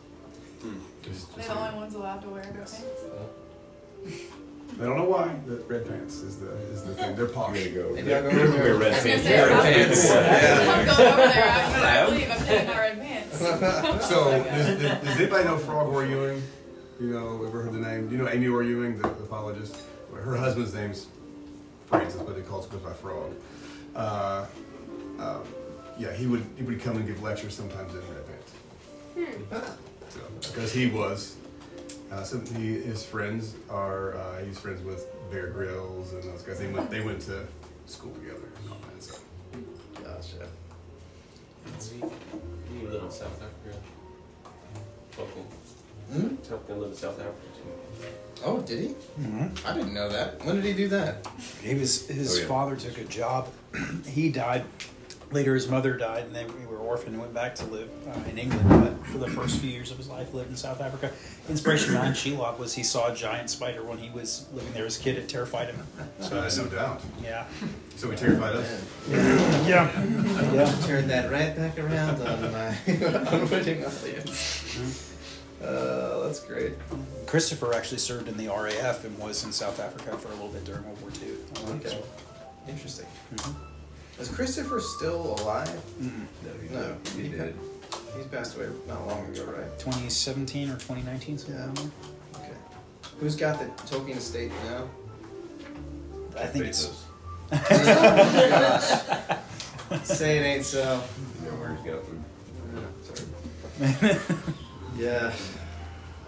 [1.03, 2.81] Just, They're just the only ones allowed to wear red pants.
[4.79, 7.15] I don't know why, but red pants is the, is the thing.
[7.15, 7.49] They're posh.
[7.49, 7.93] I'm gonna go.
[7.95, 8.75] Maybe I'll go wear over there.
[8.75, 9.23] red I gonna pants.
[9.23, 10.12] say, Red I'm- pants.
[10.12, 11.49] I'm going over there.
[11.49, 12.32] I'm gonna leave.
[12.32, 13.39] I'm taking my red pants.
[14.10, 16.41] So, does, does, does anybody know Frog Orr Ewing?
[16.99, 18.08] You know, ever heard the name?
[18.10, 19.77] Do you know Amy Orr Ewing, the, the apologist?
[20.13, 21.08] Her husband's name's
[21.88, 23.32] Francis, but he calls goes by Frog.
[23.95, 24.45] Uh,
[25.19, 25.41] um,
[25.97, 29.77] yeah, he would he would come and give lectures sometimes in red pants.
[30.10, 30.19] So,
[30.51, 31.36] because he was,
[32.12, 36.60] uh, some he, his friends are uh, he's friends with Bear Grylls and those guys.
[36.60, 37.45] They went they went to
[37.86, 39.04] school together and all that.
[39.04, 39.17] So.
[40.04, 40.48] Gotcha.
[41.91, 43.78] He lived in South Africa.
[45.17, 45.45] Local.
[46.12, 46.36] Hmm?
[46.38, 48.08] Tolkien lived in South Africa too.
[48.45, 48.88] Oh, did he?
[49.22, 49.65] Mhm.
[49.65, 50.43] I didn't know that.
[50.45, 51.28] When did he do that?
[51.62, 52.48] He was his Oh, yeah.
[52.48, 53.50] father took a job.
[54.08, 54.63] he died.
[55.31, 58.29] Later, his mother died, and then we were orphaned and went back to live uh,
[58.29, 58.67] in England.
[58.67, 61.11] But for the first few years of his life, lived in South Africa.
[61.47, 64.99] Inspiration behind Shelob was he saw a giant spider when he was living there as
[64.99, 65.17] a kid.
[65.17, 65.77] It terrified him.
[66.19, 67.01] So uh, no doubt.
[67.21, 67.45] Yeah.
[67.95, 68.83] So he terrified us.
[69.67, 69.67] Yeah.
[70.51, 70.75] Yeah.
[70.87, 75.13] Turn that right back around on my unwitting audience.
[75.63, 76.73] Uh, that's great.
[77.27, 80.63] Christopher actually served in the RAF and was in South Africa for a little bit
[80.63, 81.75] during World War II.
[81.75, 82.01] Okay.
[82.67, 83.05] Interesting.
[83.35, 83.55] Mhm.
[84.19, 85.69] Is Christopher still alive?
[86.01, 86.25] Mm-mm.
[86.71, 87.55] No, he did.
[88.15, 89.79] He's passed away not long ago, right?
[89.79, 91.65] 2017 or 2019, something Yeah.
[91.67, 92.39] like that.
[92.41, 92.53] Okay.
[93.19, 94.89] Who's got the Tolkien estate now?
[96.38, 96.91] I think it's.
[97.49, 99.01] Gosh.
[100.03, 101.01] Say it ain't so.
[101.43, 102.25] You know where he's got them.
[103.03, 104.17] Sorry.
[104.97, 105.34] Yeah.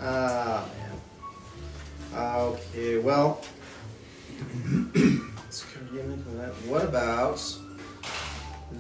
[0.02, 0.66] Ah,
[2.14, 2.22] man.
[2.24, 3.42] Okay, well.
[4.96, 6.54] let's forgive me that.
[6.68, 7.40] What about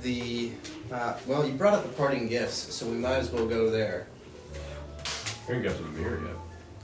[0.01, 0.51] the.
[0.91, 4.08] Uh, well, you brought up the parting gifts, so we might as well go there.
[5.47, 6.36] We haven't got to the mirror yet.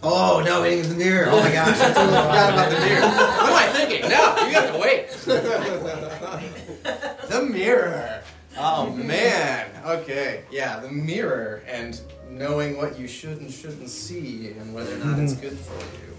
[0.04, 1.28] Oh, no, we didn't get the mirror.
[1.30, 3.02] Oh my gosh, I totally forgot about the mirror.
[3.02, 4.02] What am I thinking?
[4.10, 5.10] No, you have to wait.
[7.30, 8.22] the mirror.
[8.60, 9.70] Oh man.
[9.86, 10.44] Okay.
[10.52, 15.20] Yeah, the mirror and knowing what you should and shouldn't see and whether or not
[15.20, 16.14] it's good for you.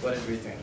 [0.00, 0.58] What did we think?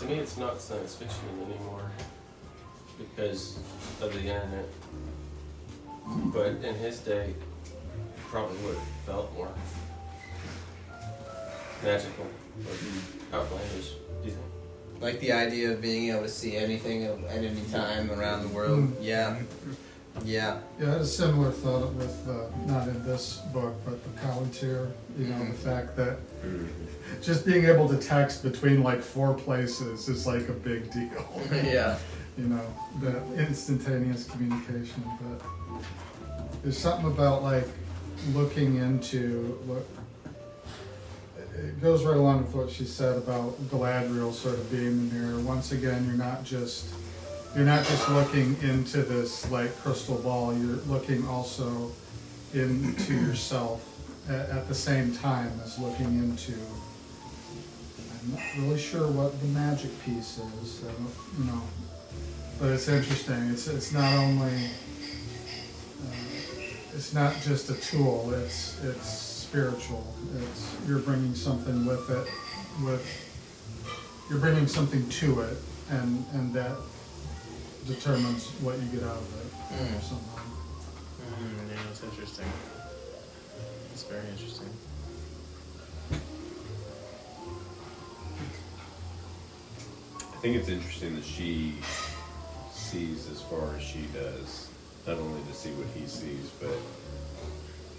[0.00, 1.90] To me, it's not science fiction anymore
[2.98, 3.58] because
[4.00, 4.64] of the internet.
[6.32, 7.34] But in his day,
[7.66, 9.50] it probably would have felt more
[11.84, 12.24] magical
[12.64, 13.90] or outlandish.
[14.22, 15.02] Do you think?
[15.02, 18.80] Like the idea of being able to see anything at any time around the world.
[18.80, 18.96] Mm.
[19.02, 19.38] Yeah.
[20.24, 20.58] Yeah.
[20.78, 24.90] Yeah, I had a similar thought with, uh, not in this book, but the Palantir,
[25.18, 26.18] you know, the fact that
[27.22, 31.42] just being able to text between like four places is like a big deal.
[31.52, 31.98] Yeah.
[32.38, 32.66] You know,
[33.00, 35.82] the instantaneous communication, but
[36.62, 37.66] there's something about like
[38.32, 39.84] looking into what,
[41.54, 45.40] it goes right along with what she said about Galadriel sort of being the mirror.
[45.40, 46.86] Once again, you're not just
[47.54, 50.56] you're not just looking into this like crystal ball.
[50.56, 51.90] You're looking also
[52.54, 53.86] into yourself
[54.28, 56.54] at, at the same time as looking into.
[58.22, 60.82] I'm not really sure what the magic piece is.
[61.38, 61.62] You know,
[62.58, 63.50] but it's interesting.
[63.50, 64.66] It's it's not only
[66.06, 66.14] uh,
[66.94, 68.32] it's not just a tool.
[68.34, 70.06] It's it's spiritual.
[70.36, 72.28] It's you're bringing something with it,
[72.84, 73.04] with
[74.28, 75.56] you're bringing something to it,
[75.88, 76.76] and and that
[77.94, 80.02] determines what you get out of it Mm.
[80.02, 80.42] somehow.
[81.40, 82.46] Mm, yeah, that's interesting.
[83.90, 84.68] That's very interesting.
[90.20, 91.74] I think it's interesting that she
[92.72, 94.68] sees as far as she does
[95.06, 96.76] not only to see what he sees, but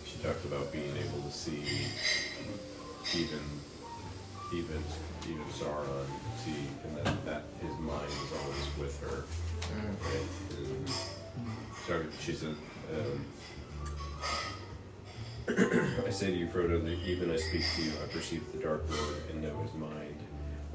[0.05, 1.63] she talked about being able to see
[3.15, 3.39] even
[4.53, 4.83] even
[5.27, 6.05] even Sauron
[6.43, 9.23] see and that, that his mind is always with her.
[11.88, 12.05] Sorry,
[12.95, 13.26] um,
[16.05, 18.84] I say to you, Frodo, that even I speak to you, I perceive the dark
[18.89, 20.19] lord and know his mind,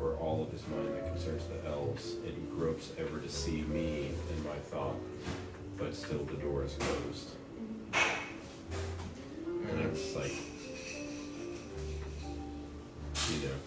[0.00, 3.62] or all of his mind that concerns the elves, and he gropes ever to see
[3.62, 4.96] me in my thought,
[5.78, 7.30] but still the door is closed.
[9.68, 10.34] And it's like,
[13.30, 13.58] you know,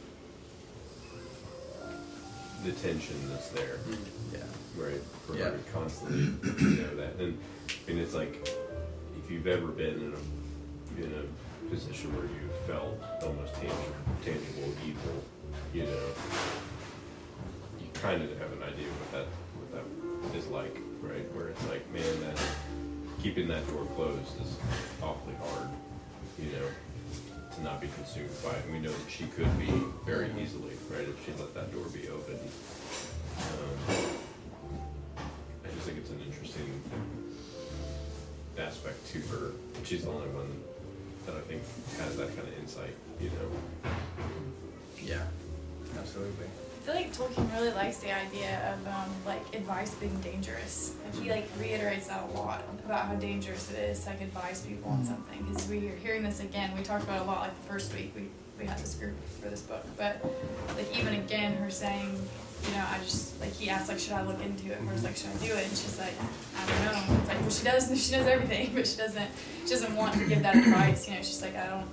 [2.63, 3.79] the tension that's there.
[3.89, 4.18] Yeah.
[4.77, 5.01] Right.
[5.27, 5.51] For Yeah.
[5.73, 7.37] constantly you know that, and
[7.87, 8.47] and it's like
[9.23, 13.95] if you've ever been in a in a position where you felt almost tangible,
[14.25, 15.23] tangible evil,
[15.73, 16.07] you know,
[17.79, 19.27] you kind of have an idea what that
[19.59, 21.25] what that is like, right?
[21.35, 22.39] Where it's like, man, that
[23.21, 24.55] keeping that door closed is
[25.03, 25.69] awfully hard,
[26.39, 26.65] you know,
[27.55, 28.63] to not be consumed by it.
[28.65, 29.71] And we know that she could be
[30.05, 32.39] very easily, right, if she let that door be open.
[33.39, 34.18] Um,
[35.79, 36.81] just think it's an interesting
[38.59, 39.51] aspect to her.
[39.85, 40.51] She's the only one
[41.25, 41.61] that I think
[41.99, 43.89] has that kind of insight, you know.
[45.01, 45.23] Yeah,
[45.97, 46.47] absolutely.
[46.47, 50.95] I feel like Tolkien really likes the idea of um, like advice being dangerous.
[51.05, 54.65] Like he like reiterates that a lot about how dangerous it is to like advise
[54.65, 55.43] people on something.
[55.43, 56.75] Because we are hearing this again.
[56.75, 58.27] We talked about it a lot like the first week we
[58.59, 60.21] we had this group for this book, but
[60.75, 62.19] like even again her saying,
[62.67, 64.77] you know, I just like he asked like should I look into it?
[64.83, 65.65] Where's like should I do it?
[65.67, 66.13] And she's like
[66.57, 67.19] I don't know.
[67.19, 69.29] It's like well she does she knows everything, but she doesn't
[69.63, 71.07] she doesn't want to give that advice.
[71.07, 71.87] You know, she's like I don't.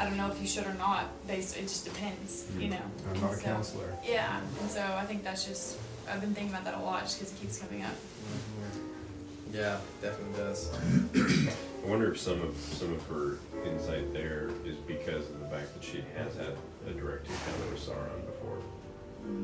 [0.00, 1.04] I don't know if you should or not.
[1.28, 2.80] Based, it just depends, you know.
[3.14, 3.94] I'm not a so- counselor.
[4.04, 5.78] Yeah, and so I think that's just
[6.10, 7.92] I've been thinking about that a lot just because it keeps coming up.
[7.92, 9.54] Mm-hmm.
[9.54, 10.72] Yeah, definitely does.
[11.14, 13.36] I wonder if some of some of her
[13.66, 16.56] insight there is because of the fact that she has had
[16.88, 18.41] a direct encounter with Sauron before,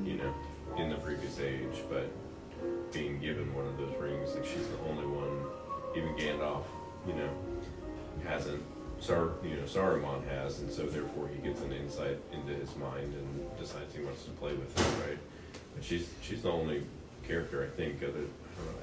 [0.05, 0.35] you know,
[0.77, 2.11] in the previous age, but
[2.93, 5.47] being given one of those rings, like she's the only one,
[5.97, 6.65] even Gandalf,
[7.07, 7.31] you know,
[8.27, 8.63] hasn't.
[9.01, 13.15] Sar, you know, Saruman has, and so therefore he gets an insight into his mind
[13.15, 15.19] and decides he wants to play with it, right?
[15.77, 16.83] But she's she's the only
[17.23, 18.25] character I think other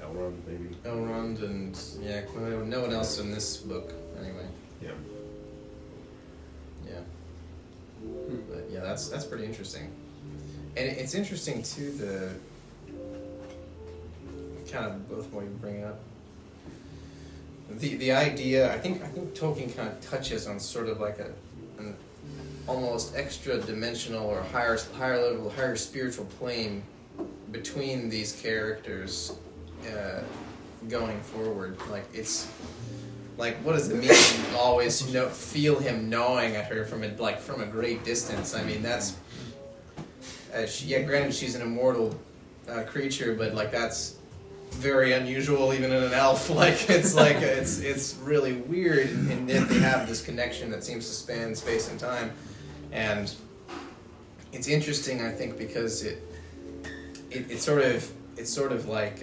[0.04, 0.74] don't know, Elrond maybe.
[0.84, 4.46] Elrond and yeah, no no one else in this book anyway.
[4.82, 4.92] Yeah.
[6.86, 7.00] Yeah.
[8.50, 9.90] But yeah, that's that's pretty interesting.
[10.76, 12.32] And it's interesting too the
[14.70, 15.98] kind of both what you bring up.
[17.70, 21.18] The the idea I think I think Tolkien kind of touches on sort of like
[21.18, 21.32] a
[21.78, 21.96] an
[22.66, 26.82] almost extra dimensional or higher higher level higher spiritual plane
[27.52, 29.32] between these characters
[29.86, 30.20] uh,
[30.88, 31.78] going forward.
[31.90, 32.48] Like it's
[33.38, 37.08] like what does it mean always you know feel him gnawing at her from a
[37.16, 38.54] like from a great distance?
[38.54, 39.16] I mean that's
[40.56, 41.02] uh, she, yeah.
[41.02, 42.18] Granted, she's an immortal
[42.68, 44.16] uh, creature, but like that's
[44.70, 46.50] very unusual even in an elf.
[46.56, 51.06] Like it's like it's it's really weird, and, yet they have this connection that seems
[51.06, 52.32] to span space and time,
[52.92, 53.32] and
[54.52, 55.22] it's interesting.
[55.22, 56.22] I think because it
[57.30, 59.22] it, it sort of it's sort of like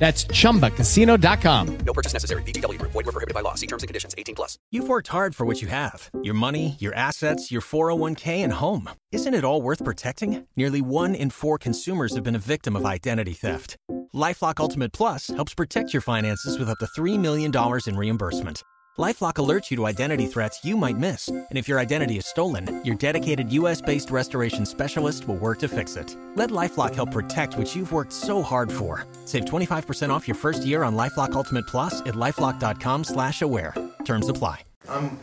[0.00, 1.78] That's chumbacasino.com.
[1.84, 2.42] No purchase necessary.
[2.42, 2.92] VGW Group.
[2.92, 3.54] Void were prohibited by law.
[3.54, 4.14] See terms and conditions.
[4.16, 4.58] 18 plus.
[4.72, 8.90] You've worked hard for what you have your money, your assets, your 401k, and home.
[9.12, 10.46] Isn't it all worth protecting?
[10.56, 13.76] Nearly one in four consumers have been a victim of identity theft.
[14.14, 17.52] LifeLock Ultimate Plus helps protect your finances with up to $3 million
[17.86, 18.62] in reimbursement.
[19.00, 22.84] LifeLock alerts you to identity threats you might miss, and if your identity is stolen,
[22.84, 26.14] your dedicated U.S.-based restoration specialist will work to fix it.
[26.34, 29.06] Let LifeLock help protect what you've worked so hard for.
[29.24, 33.74] Save 25% off your first year on LifeLock Ultimate Plus at lifeLock.com/slash-aware.
[34.04, 34.64] Terms apply.
[34.86, 35.18] Um,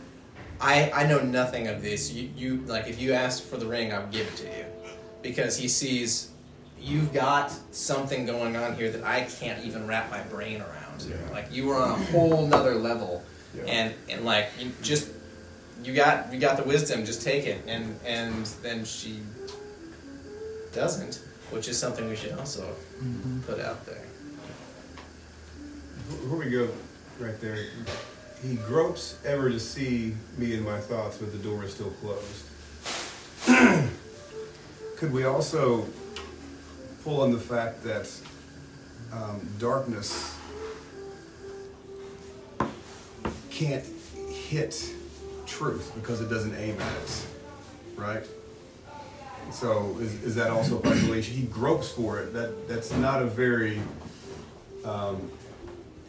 [0.60, 2.10] I I know nothing of this.
[2.12, 4.64] You you like if you ask for the ring, I would give it to you,
[5.22, 6.32] because he sees
[6.80, 11.12] you've got something going on here that I can't even wrap my brain around.
[11.30, 13.22] Like you were on a whole nother level,
[13.66, 15.10] and and like you just
[15.82, 17.04] you got you got the wisdom.
[17.04, 19.20] Just take it, and and then she
[20.72, 22.74] doesn't, which is something we should also
[23.46, 24.04] put out there.
[26.08, 26.68] Before we go
[27.18, 27.58] right there,
[28.42, 32.44] he gropes ever to see me and my thoughts, but the door is still closed.
[34.96, 35.86] Could we also
[37.04, 38.10] pull on the fact that
[39.12, 40.37] um, darkness
[43.58, 43.84] can't
[44.28, 44.94] hit
[45.44, 47.26] truth because it doesn't aim at it,
[47.96, 48.24] right?
[49.50, 51.34] So is, is that also a relation?
[51.34, 52.32] He gropes for it.
[52.34, 53.80] That that's not a very
[54.84, 55.28] um,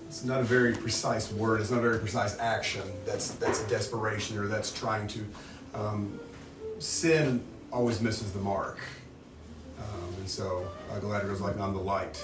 [0.08, 1.60] it's not a very precise word.
[1.62, 2.84] It's not a very precise action.
[3.06, 5.26] That's that's desperation or that's trying to.
[5.74, 6.20] Um,
[6.78, 8.78] sin always misses the mark,
[9.80, 12.24] um, and so uh, Galadriel's like on the light.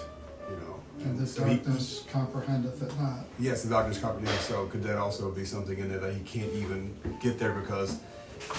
[1.04, 3.26] And the so he- darkness comprehendeth it not.
[3.40, 4.42] Yes, the darkness comprehends.
[4.42, 8.00] So could that also be something in there that he can't even get there because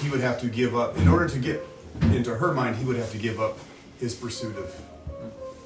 [0.02, 1.62] he would have to give up in order to get
[2.12, 2.76] into her mind.
[2.76, 3.58] He would have to give up
[3.98, 4.74] his pursuit of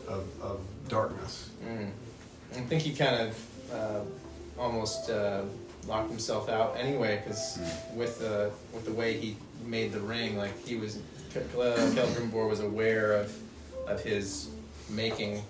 [0.09, 1.51] of, of darkness.
[1.65, 1.91] Mm.
[2.57, 4.01] I think he kind of uh,
[4.59, 5.43] almost uh,
[5.87, 7.59] locked himself out anyway, because
[7.95, 10.99] with the with the way he made the ring, like he was,
[11.33, 13.37] Celebrimbor was aware of
[13.87, 14.51] of his
[14.89, 15.43] making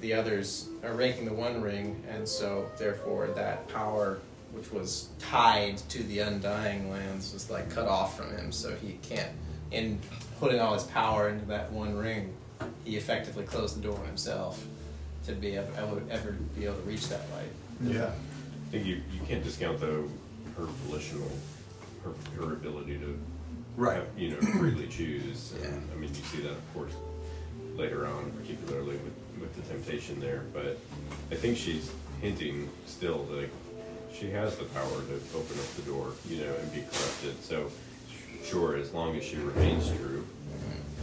[0.00, 4.18] the others, are ranking the One Ring, and so therefore that power,
[4.52, 8.50] which was tied to the Undying Lands, was like cut off from him.
[8.52, 9.30] So he can't,
[9.70, 9.98] in
[10.38, 12.34] putting all his power into that One Ring,
[12.84, 14.64] he effectively closed the door on himself
[15.26, 17.50] to be able, ever, ever be able to reach that light.
[17.94, 18.06] Yeah.
[18.06, 20.08] I think you, you can't discount though
[20.56, 21.30] her volitional,
[22.04, 23.18] her, her ability to,
[23.76, 23.96] Right.
[23.96, 25.52] have, you know, freely choose.
[25.62, 26.92] And, I mean, you see that of course
[27.76, 30.44] later on, particularly with, with the temptation there.
[30.52, 30.78] But
[31.30, 33.48] I think she's hinting still that
[34.12, 37.42] she has the power to open up the door, you know, and be corrupted.
[37.42, 37.70] So
[38.44, 40.26] sure, as long as she remains true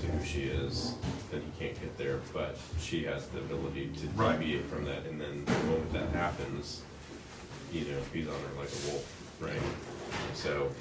[0.02, 0.94] to who she is,
[1.32, 2.20] then he can't get there.
[2.34, 4.40] But she has the ability to Right.
[4.40, 6.82] deviate from that, and then the moment that happens,
[7.74, 9.62] you know, he's on her like a wolf, right?
[10.36, 10.72] So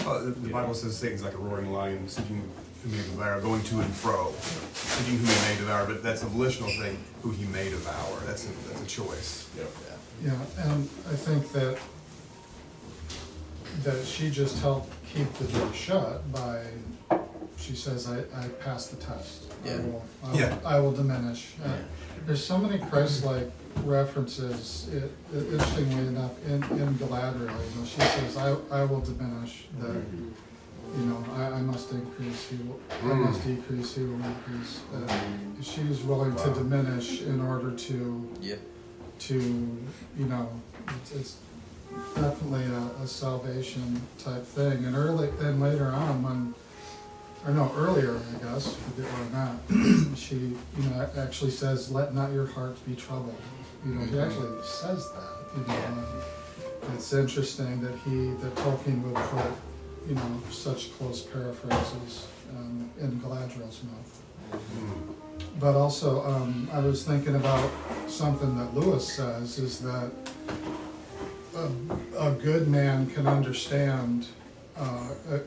[0.00, 2.42] Uh, the the Bible says Satan's like a roaring lion, seeking
[2.82, 4.32] who may devour, going to and fro,
[4.72, 5.86] seeking who he may devour.
[5.86, 8.20] But that's a volitional thing, who he may devour.
[8.26, 9.48] That's a, that's a choice.
[9.56, 9.64] Yeah,
[10.24, 11.78] Yeah, and I think that
[13.82, 16.64] that she just helped keep the door shut by
[17.56, 19.44] she says I, I passed the test.
[19.64, 19.76] I Yeah.
[19.80, 20.58] will, I will, Yeah.
[20.64, 21.54] I will diminish.
[21.62, 21.68] Uh,
[22.26, 23.50] there's so many Christ-like
[23.84, 24.88] references.
[24.92, 29.66] It, it, interestingly enough, in, in Galadriel, you know, she says I, I will diminish.
[29.78, 30.02] That
[30.98, 32.48] you know I, I must increase.
[32.50, 32.80] He will.
[33.02, 33.24] I Mm.
[33.26, 33.94] must decrease.
[33.94, 34.80] He will increase.
[34.94, 36.54] Uh, she's willing to Wow.
[36.54, 38.60] diminish in order to Yep.
[39.20, 39.34] to,
[40.18, 40.48] you know,
[41.00, 41.36] it's, it's
[42.16, 44.84] definitely a, a salvation type thing.
[44.86, 46.54] And early, and later on, when,
[47.46, 52.14] or no, earlier, I guess, forget where I'm at, she, you know, actually says, "Let
[52.14, 53.34] not your hearts be troubled."
[53.84, 54.24] You know, he Mhm.
[54.26, 55.30] actually says that.
[55.56, 56.04] You know,
[56.86, 59.52] and it's interesting that he, that Tolkien would put,
[60.10, 64.22] you know, such close paraphrases um, in Galadriel's mouth.
[65.60, 67.70] But also, um, I was thinking about
[68.08, 70.10] something that Lewis says is that
[71.56, 71.68] a,
[72.18, 74.26] a good man can understand,
[74.76, 75.38] uh, a,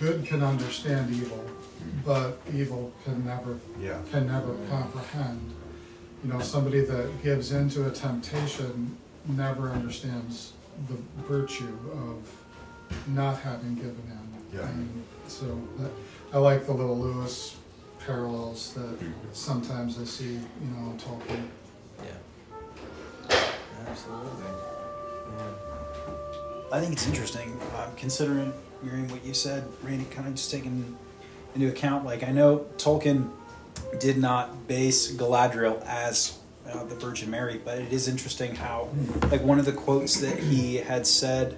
[0.00, 1.44] good can understand evil,
[2.04, 3.98] but evil can never Yeah.
[4.10, 5.52] can never comprehend.
[6.24, 8.96] You know, somebody that gives into a temptation
[9.26, 10.54] never understands
[10.88, 12.45] the virtue of
[13.08, 14.58] not having given in.
[14.58, 14.68] Yeah.
[14.68, 15.90] And so that,
[16.32, 17.56] I like the little Lewis
[18.04, 18.98] parallels that
[19.32, 21.46] sometimes I see, you know, in Tolkien.
[22.04, 23.44] Yeah.
[23.88, 24.44] Absolutely.
[26.72, 30.96] I think it's interesting, um, considering Miriam what you said, Randy, kind of just taking
[31.54, 32.04] into account.
[32.04, 33.30] Like I know Tolkien
[34.00, 38.88] did not base Galadriel as uh, the Virgin Mary, but it is interesting how,
[39.30, 41.56] like one of the quotes that he had said.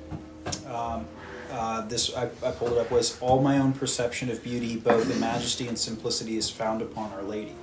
[0.66, 1.06] Um,
[1.50, 5.10] uh, this I, I pulled it up was all my own perception of beauty, both
[5.10, 7.54] in majesty and simplicity, is found upon Our Lady.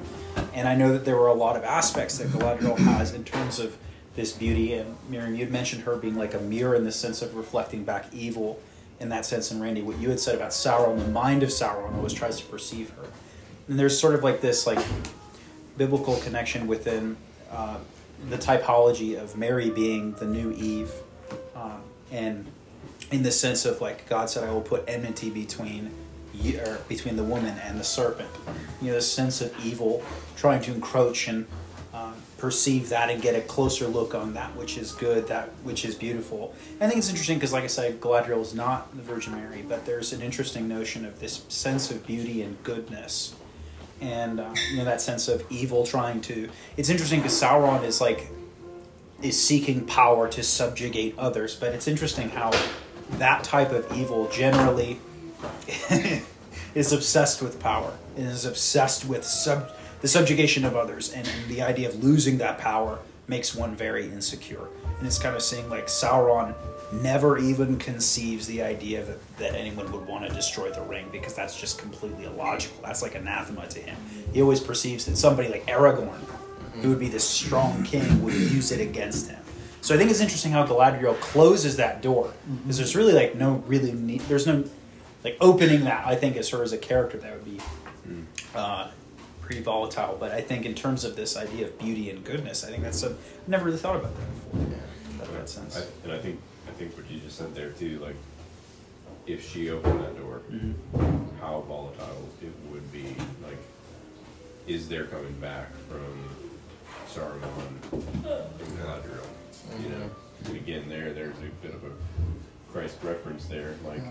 [0.53, 3.59] And I know that there were a lot of aspects that Galadriel has in terms
[3.59, 3.77] of
[4.15, 4.73] this beauty.
[4.73, 7.83] And Miriam, you had mentioned her being like a mirror in the sense of reflecting
[7.83, 8.59] back evil
[8.99, 9.51] in that sense.
[9.51, 12.45] And Randy, what you had said about Sauron, the mind of Sauron always tries to
[12.45, 13.05] perceive her.
[13.67, 14.83] And there's sort of like this like
[15.77, 17.17] biblical connection within
[17.51, 17.77] uh,
[18.29, 20.91] the typology of Mary being the new Eve,
[21.55, 21.81] um,
[22.11, 22.45] and
[23.11, 25.91] in the sense of like God said, "I will put enmity between
[26.33, 28.29] you, or between the woman and the serpent."
[28.81, 30.03] You know, the sense of evil
[30.35, 31.47] trying to encroach and
[31.93, 35.85] um, perceive that and get a closer look on that which is good, that which
[35.85, 36.53] is beautiful.
[36.81, 39.85] I think it's interesting because, like I said, Galadriel is not the Virgin Mary, but
[39.85, 43.35] there's an interesting notion of this sense of beauty and goodness
[44.01, 48.01] and uh, you know that sense of evil trying to it's interesting because Sauron is
[48.01, 48.29] like
[49.21, 51.55] is seeking power to subjugate others.
[51.55, 52.51] But it's interesting how
[53.11, 54.99] that type of evil generally
[56.75, 61.49] is obsessed with power and is obsessed with sub, the subjugation of others, and, and
[61.49, 64.67] the idea of losing that power makes one very insecure.
[64.97, 66.53] And it's kind of saying like Sauron
[67.01, 71.33] never even conceives the idea that, that anyone would want to destroy the ring because
[71.33, 72.77] that's just completely illogical.
[72.83, 73.97] That's like anathema to him.
[74.33, 76.19] He always perceives that somebody like Aragorn,
[76.81, 79.39] who would be this strong king, would use it against him.
[79.85, 82.71] So I think it's interesting how Galadriel closes that door because mm-hmm.
[82.71, 84.63] there's really like no really need, there's no
[85.23, 86.07] like opening that.
[86.07, 87.61] I think as her as a character that would be
[88.09, 88.25] mm.
[88.55, 88.87] uh,
[89.41, 90.17] pretty volatile.
[90.19, 93.03] But I think in terms of this idea of beauty and goodness, I think that's
[93.03, 94.71] a, I've never really thought about that before.
[94.71, 95.23] Yeah.
[95.23, 95.77] That made sense.
[95.77, 98.15] I, and I think I think what you just said there too, like
[99.27, 101.37] if she opened that door, mm-hmm.
[101.39, 103.15] how volatile it would be.
[103.43, 103.59] Like,
[104.65, 106.27] is there coming back from
[107.07, 109.34] Saruman and Galadriel?
[109.81, 110.09] You know,
[110.45, 111.91] and again, there there's a bit of a
[112.71, 113.75] Christ reference there.
[113.85, 114.01] Like,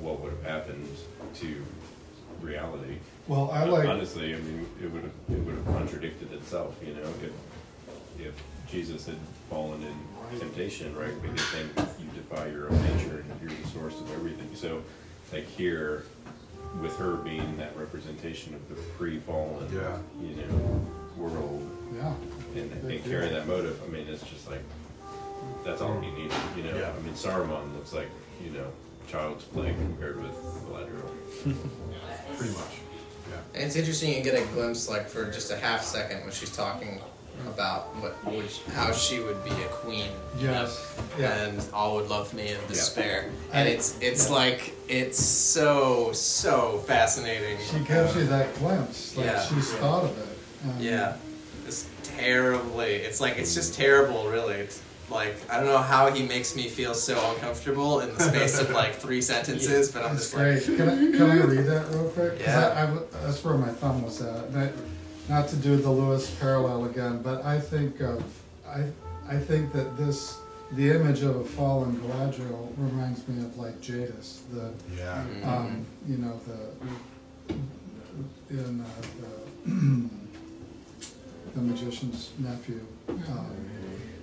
[0.00, 0.86] what would have happened
[1.36, 1.64] to
[2.40, 2.96] reality?
[3.28, 4.34] Well, I like- honestly.
[4.34, 6.74] I mean, it would have it would have contradicted itself.
[6.84, 8.34] You know, if if
[8.70, 9.16] Jesus had
[9.48, 11.20] fallen in temptation, right?
[11.22, 11.68] Because then
[11.98, 14.48] you defy your own nature and you're the source of everything.
[14.54, 14.82] So,
[15.32, 16.04] like here,
[16.80, 19.98] with her being that representation of the pre-fallen, Yeah.
[20.22, 20.86] you know,
[21.16, 22.12] world, Yeah.
[22.54, 23.12] and, Big and deal.
[23.12, 23.80] carry that motive.
[23.84, 24.62] I mean, it's just like
[25.64, 26.32] that's all you need.
[26.56, 26.92] You know, Yeah.
[26.96, 28.08] I mean, Saruman looks like
[28.44, 28.66] you know
[29.08, 30.32] child's play compared with
[30.66, 31.10] Galadriel.
[32.36, 32.74] Pretty much.
[33.28, 33.36] Yeah.
[33.54, 36.54] And it's interesting you get a glimpse, like for just a half second, when she's
[36.54, 37.00] talking
[37.46, 38.44] about what would
[38.74, 40.08] how she would be a queen.
[40.38, 40.94] Yes.
[41.18, 41.44] Yeah.
[41.46, 43.30] And all would love me in despair.
[43.52, 47.56] I- And it's it's like it's so so fascinating.
[47.70, 49.42] She gives you that glimpse, like Yeah.
[49.46, 50.29] she's thought of it.
[50.64, 51.16] And Yeah.
[51.66, 52.94] It's terribly.
[52.96, 54.54] It's like it's just terrible, really.
[54.54, 58.58] It's like I don't know how he makes me feel so uncomfortable in the space
[58.58, 60.66] of like three sentences, but I'm It's just great.
[60.68, 60.76] like.
[60.78, 62.40] Can I, can I read that real quick?
[62.40, 62.68] Yeah.
[62.76, 64.44] I, I w- that's where my thumb was at.
[64.56, 64.72] I-
[65.28, 68.24] not to do the Lewis parallel again, but I think of
[68.66, 68.86] I
[69.28, 70.38] I think that this
[70.72, 75.22] the image of a fallen Galadriel reminds me of like Jadis, the Yeah.
[75.44, 77.54] um, you know the
[78.50, 78.86] in uh,
[79.20, 79.70] the
[81.54, 82.80] the magician's nephew.
[83.08, 83.56] Um,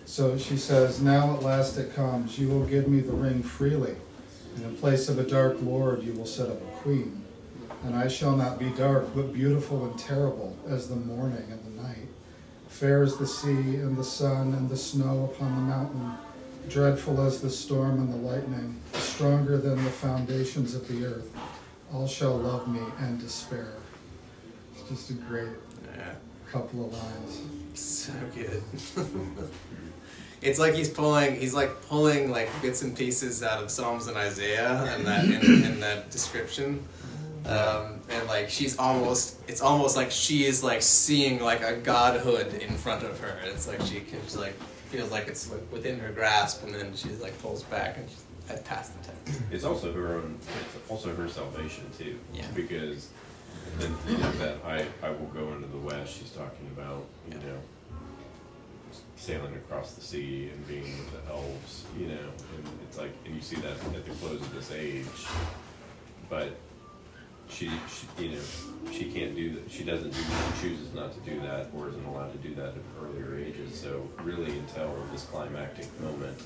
[0.05, 3.95] so she says, Now at last it comes, you will give me the ring freely,
[4.55, 7.23] and in place of a dark lord you will set up a queen.
[7.83, 11.83] And I shall not be dark, but beautiful and terrible as the morning and the
[11.83, 12.07] night.
[12.69, 16.13] Fair as the sea and the sun and the snow upon the mountain,
[16.69, 21.29] dreadful as the storm and the lightning, stronger than the foundations of the earth.
[21.93, 23.73] All shall love me and despair.
[24.73, 25.49] It's just a great.
[26.51, 27.41] Couple of lines.
[27.73, 28.63] So good.
[30.41, 34.17] it's like he's pulling he's like pulling like bits and pieces out of Psalms and
[34.17, 36.83] Isaiah and that in, in that description.
[37.45, 42.53] Um, and like she's almost it's almost like she is like seeing like a godhood
[42.55, 43.39] in front of her.
[43.45, 44.53] It's like she can just like
[44.89, 48.63] feels like it's within her grasp and then she's like pulls back and she's at
[48.65, 49.41] past the text.
[49.51, 50.37] It's also her own.
[50.41, 52.17] It's also her salvation too.
[52.33, 52.45] Yeah.
[52.55, 53.09] Because
[53.79, 56.17] then you know that I I will go into the west.
[56.17, 57.59] She's talking about you know
[59.15, 61.85] sailing across the sea and being with the elves.
[61.97, 65.05] You know, and it's like and you see that at the close of this age,
[66.29, 66.55] but
[67.49, 68.41] she, she you know
[68.91, 69.71] she can't do that.
[69.71, 70.19] She doesn't do.
[70.19, 73.79] She chooses not to do that, or isn't allowed to do that at earlier ages.
[73.79, 76.37] So really, until this climactic moment,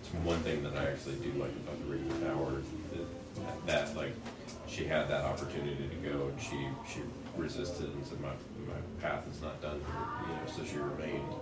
[0.00, 3.96] it's one thing that I actually do like about the Ring of Power that, that
[3.96, 4.14] like
[4.68, 7.00] she had that opportunity to go and she she
[7.36, 8.32] resisted and said my
[8.66, 10.52] my path is not done here, you know.
[10.54, 11.32] So she remained,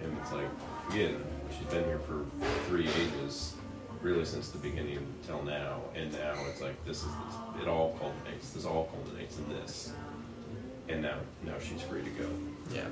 [0.00, 0.48] and it's like
[0.90, 2.24] again she's been here for
[2.68, 3.54] three ages,
[4.00, 7.96] really since the beginning till now, and now it's like this is this, it all
[8.00, 8.50] culminates.
[8.50, 9.92] This all culminates in this,
[10.88, 12.28] and now now she's free to go.
[12.72, 12.86] Yeah.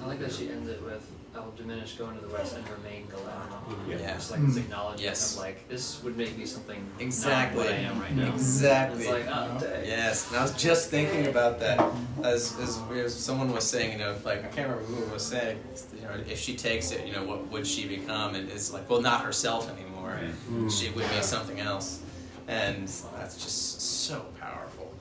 [0.00, 1.04] I like that she ends it with,
[1.38, 4.00] I will diminish going to the west and remain Galadriel.
[4.00, 4.14] Yeah.
[4.14, 4.58] Just like this Mm.
[4.58, 5.34] acknowledgement Yes.
[5.34, 7.58] of like, this would make me something Exactly.
[7.64, 8.34] not what I am right now.
[8.34, 9.04] Exactly.
[9.04, 9.84] It's like, oh, dang.
[9.86, 11.78] Yes, and I was just thinking about that
[12.24, 15.24] as, as, as someone was saying, you know, if, like I can't remember who was
[15.24, 15.58] saying,
[15.94, 18.34] you know, if she takes it, you know, what would she become?
[18.34, 20.18] And it's like, well, not herself anymore.
[20.50, 20.70] Mm.
[20.76, 22.00] She would be something else,
[22.48, 24.92] and that's just so powerful.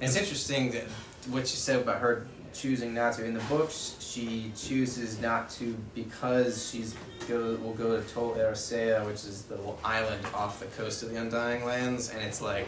[0.00, 0.84] And it's interesting that
[1.30, 2.26] what you said about her
[2.58, 3.24] choosing not to.
[3.24, 6.94] In the books, she chooses not to because she's
[7.28, 11.10] go will go to Tol Eressëa, which is the little island off the coast of
[11.10, 12.66] the Undying Lands, and it's like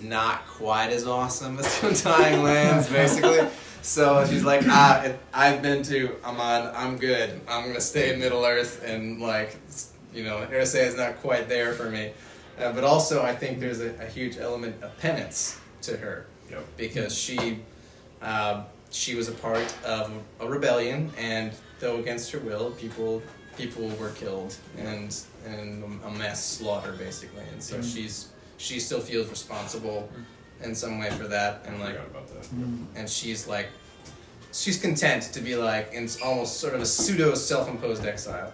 [0.00, 3.40] not quite as awesome as the Undying Lands, basically.
[3.84, 7.40] So she's like, ah, it, I've been to Aman, I'm good.
[7.48, 9.56] I'm gonna stay in Middle Earth, and like,
[10.14, 12.12] you know, Eressëa is not quite there for me.
[12.60, 16.26] Uh, but also, I think there's a, a huge element of penance to her
[16.76, 17.58] because she
[18.20, 18.62] uh,
[18.92, 23.22] she was a part of a rebellion, and though against her will, people
[23.56, 25.14] people were killed and
[25.46, 27.92] and a mass slaughter basically, and so Mhm.
[27.94, 28.28] she's
[28.58, 30.08] she still feels responsible
[30.62, 31.96] in some way for that, and like
[32.54, 32.86] Mm.
[32.94, 33.68] and she's like
[34.52, 38.52] she's content to be like in almost sort of a pseudo self-imposed exile,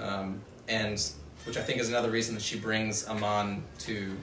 [0.00, 1.00] um, and
[1.44, 4.16] which I think is another reason that she brings Aman to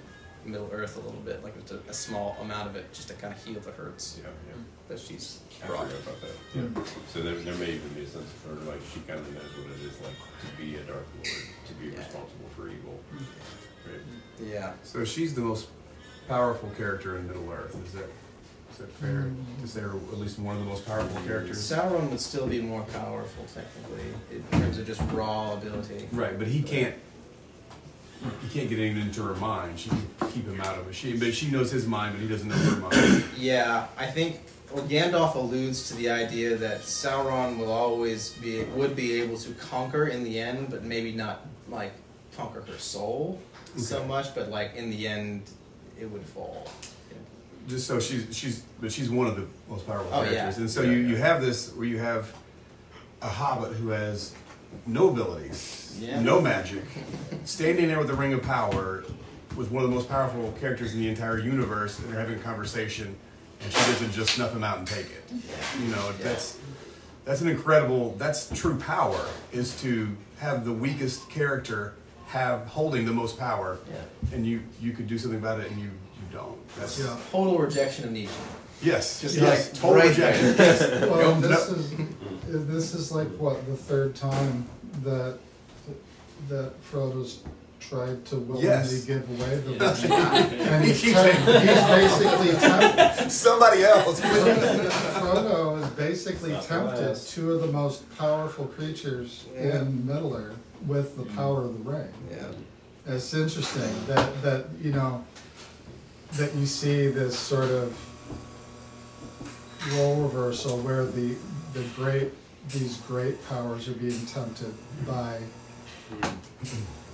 [0.46, 3.14] Middle Earth a little bit, like just a, a small amount of it, just to
[3.16, 4.62] kind of heal the hurts Yeah, yeah.
[4.90, 5.88] that she's I brought.
[5.88, 6.32] forgot about that.
[6.56, 6.84] Yeah.
[7.08, 9.44] So there, there may even be a sense of her, like, she kind of knows
[9.58, 11.28] what it is like to be a Dark Lord,
[11.68, 13.00] to be responsible for evil.
[13.86, 14.00] Right?
[14.48, 14.74] Yeah.
[14.84, 15.68] So she's the most
[16.28, 17.76] powerful character in Middle Earth.
[17.86, 18.10] Is that
[18.72, 19.30] is that fair
[19.62, 21.58] to say, or at least one of the most powerful characters?
[21.58, 26.08] Sauron would still be more powerful technically in terms of just raw ability.
[26.14, 26.96] Right, but he can't.
[28.42, 29.80] He can't get anything into her mind.
[29.80, 30.94] She can keep him out of it.
[30.96, 33.24] She, but she knows his mind, but he doesn't know her mind.
[33.38, 34.42] Yeah, I think
[34.72, 39.52] well, Gandalf alludes to the idea that Sauron will always be would be able to
[39.54, 41.94] conquer in the end, but maybe not like
[42.38, 43.42] conquer her soul
[43.78, 45.44] so much, but like in the end,
[46.00, 46.68] it would fall.
[47.68, 50.32] Just so she's she's, but she's one of the most powerful Oh, yeah.
[50.32, 50.58] characters.
[50.60, 51.08] And so Yeah, you, yeah.
[51.10, 52.34] you have this where you have
[53.22, 54.34] a hobbit who has
[54.86, 56.20] no abilities, Yeah.
[56.22, 56.84] no magic,
[57.46, 59.04] standing there with the ring of power,
[59.56, 62.42] with one of the most powerful characters in the entire universe, and they're having a
[62.42, 63.16] conversation,
[63.62, 65.24] and she doesn't just snuff him out and take it.
[65.82, 66.58] You know, that's
[67.26, 68.16] that's an incredible.
[68.18, 70.08] That's true power is to
[70.40, 71.94] have the weakest character
[72.28, 73.78] have holding the most power,
[74.34, 76.58] and you you could do something about it, and you you don't.
[76.80, 76.98] That's
[77.32, 78.34] Total rejection of Nietzsche.
[78.82, 80.56] Yes, Just yes, like total right rejection.
[80.58, 80.82] Yes.
[81.02, 82.08] Well, Nope, this nope.
[82.50, 84.66] is this is like what the third time
[85.04, 85.38] that
[86.50, 87.40] that Frodo's
[87.80, 89.06] tried to willingly Yes.
[89.06, 90.04] give away the Yes.
[90.04, 93.32] ring, and He he's, keeps temp- saying- he's basically tempted.
[93.32, 94.20] Somebody else.
[94.22, 97.34] Frodo is basically Not the tempted last.
[97.34, 99.82] two of the most powerful creatures Yeah.
[99.82, 100.58] in Middle Earth
[100.88, 101.36] with the mm.
[101.36, 102.08] power of the ring.
[102.32, 103.14] Yeah.
[103.16, 105.24] It's interesting that that you know
[106.34, 107.98] that you see this sort of
[109.94, 111.36] role reversal where the
[111.74, 112.32] the great
[112.70, 114.74] these great powers are being tempted
[115.08, 115.40] by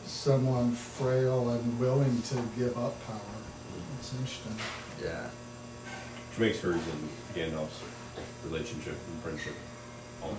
[0.05, 3.19] someone frail and willing to give up power.
[3.99, 4.55] It's interesting.
[5.01, 5.27] Yeah.
[6.29, 7.81] Which makes hers and Gandalf's
[8.45, 9.53] relationship and friendship
[10.21, 10.35] all,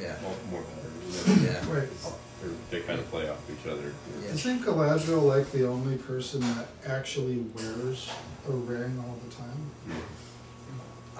[0.00, 0.16] Yeah.
[0.24, 1.36] all more better.
[1.36, 1.50] you know?
[1.52, 1.72] Yeah.
[1.74, 1.88] Wait.
[2.70, 3.92] They're- kind of play off each other.
[4.32, 8.08] Isn't Galadriel like the only person that actually wears
[8.48, 9.70] a ring all the time?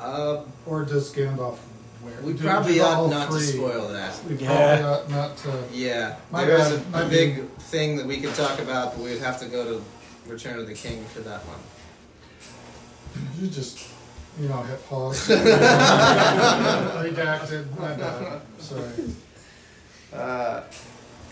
[0.00, 1.58] Uh, Or does Gandalf
[2.02, 2.14] wear?
[2.22, 4.14] we do- probably do ought all not to spoil that.
[4.28, 4.86] We probably Yeah.
[4.88, 5.52] ought not to.
[5.72, 9.04] Yeah, My there bad, a, my a big thing that we could talk about, but
[9.04, 9.82] we'd have to go to
[10.26, 11.58] Return of the King for that one.
[13.38, 13.78] You just,
[14.40, 15.28] you know, hit pause.
[17.04, 17.66] Redacted.
[17.78, 18.40] My bad.
[18.58, 18.92] Sorry.
[20.12, 20.62] Uh,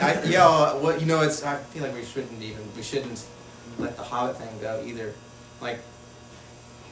[0.01, 1.43] I, yeah, what you know, it's.
[1.43, 2.63] I feel like we shouldn't even.
[2.77, 3.25] We shouldn't
[3.79, 5.13] let the Hobbit thing go either.
[5.61, 5.81] Like,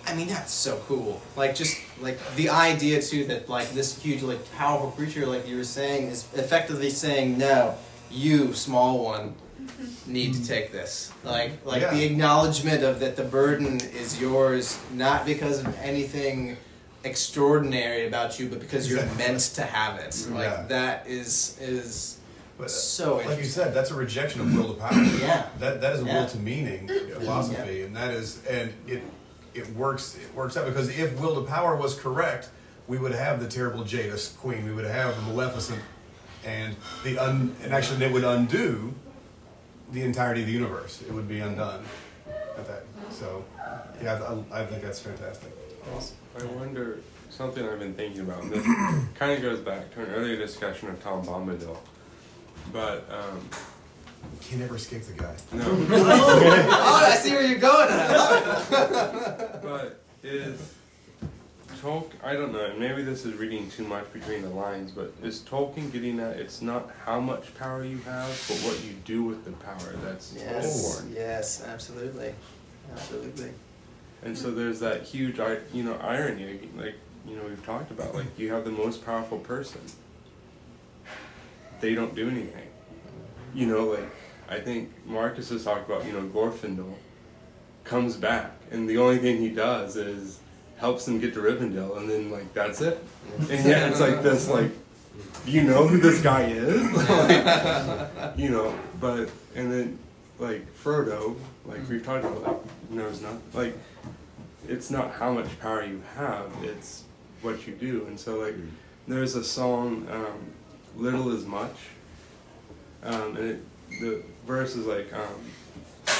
[0.07, 1.21] I mean, that's so cool.
[1.37, 5.57] Like, just like the idea too that like this huge, like powerful creature, like you
[5.57, 7.75] were saying, is effectively saying, no,
[8.11, 9.35] you small one
[10.07, 11.11] need to take this.
[11.25, 11.93] Like, like Yeah.
[11.95, 16.57] the acknowledgement of that the burden is yours, not because of anything
[17.05, 19.27] extraordinary about you, but because you're Exactly.
[19.27, 20.27] meant to have it.
[20.31, 20.65] Like Yeah.
[20.69, 22.17] that is is
[22.59, 24.93] But, uh, so like you said, that's a rejection of will to power.
[25.21, 25.47] Yeah.
[25.59, 26.21] That that is a Yeah.
[26.21, 26.89] will to meaning
[27.19, 29.03] philosophy, and that is and it
[29.57, 32.51] it works it works out because if will to power was correct,
[32.87, 35.83] we would have the terrible Jadis queen, we would have the Maleficent,
[36.45, 38.95] and the un and actually they would undo
[39.93, 41.03] the entirety of the universe.
[41.03, 41.85] It would be undone
[42.57, 42.85] at that.
[43.11, 43.45] So
[44.03, 44.21] yeah,
[44.53, 45.53] I, I think that's fantastic.
[46.39, 46.99] I wonder
[47.31, 48.43] something I've been thinking about.
[48.43, 48.65] And this
[49.15, 51.77] kind of goes back to an earlier discussion of Tom Bombadil,
[52.73, 53.49] but um,
[54.41, 55.35] Can't ever escape the guy.
[55.53, 55.65] no.
[55.91, 57.89] oh, I see where you're going.
[57.89, 59.63] and I love it.
[59.63, 60.75] but is
[61.83, 62.13] Tolkien?
[62.25, 62.75] I don't know.
[62.79, 64.93] Maybe this is reading too much between the lines.
[64.93, 68.93] But is Tolkien getting at it's not how much power you have, but what you
[69.05, 71.17] do with the power that's yes, important.
[71.17, 72.35] yes, absolutely,
[72.93, 73.51] absolutely.
[74.23, 75.39] And so there's that huge,
[75.73, 76.61] you know, irony.
[76.77, 76.95] Like
[77.29, 78.15] you know, we've talked about.
[78.15, 79.81] Like you have the most powerful person.
[81.81, 82.66] They don't do anything.
[83.55, 84.09] You know, like
[84.49, 86.05] I think Marcus has talked about.
[86.07, 86.93] You know, Glorfindel
[87.85, 90.41] comes back, and the only thing he does is
[90.79, 93.03] helps them get to Rivendell, and then like that's it.
[93.39, 94.71] And yeah, it's like this like.
[95.47, 98.75] You know who this guy is, Like, you know.
[99.01, 99.99] But and then
[100.39, 103.75] like Frodo, like we've talked about, like knows not like
[104.69, 107.05] it's not how much power you have, it's
[107.43, 108.05] what you do.
[108.07, 108.55] And so like
[109.09, 110.53] there's a song, um,
[110.97, 111.77] "Little is Much,"
[113.07, 116.15] um, and it, the verse is like, um,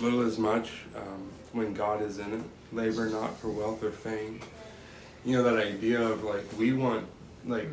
[0.00, 2.42] "Little is much um, when God is in it.
[2.72, 4.40] Labor not for wealth or fame."
[5.24, 7.06] You know that idea of like we want
[7.44, 7.68] like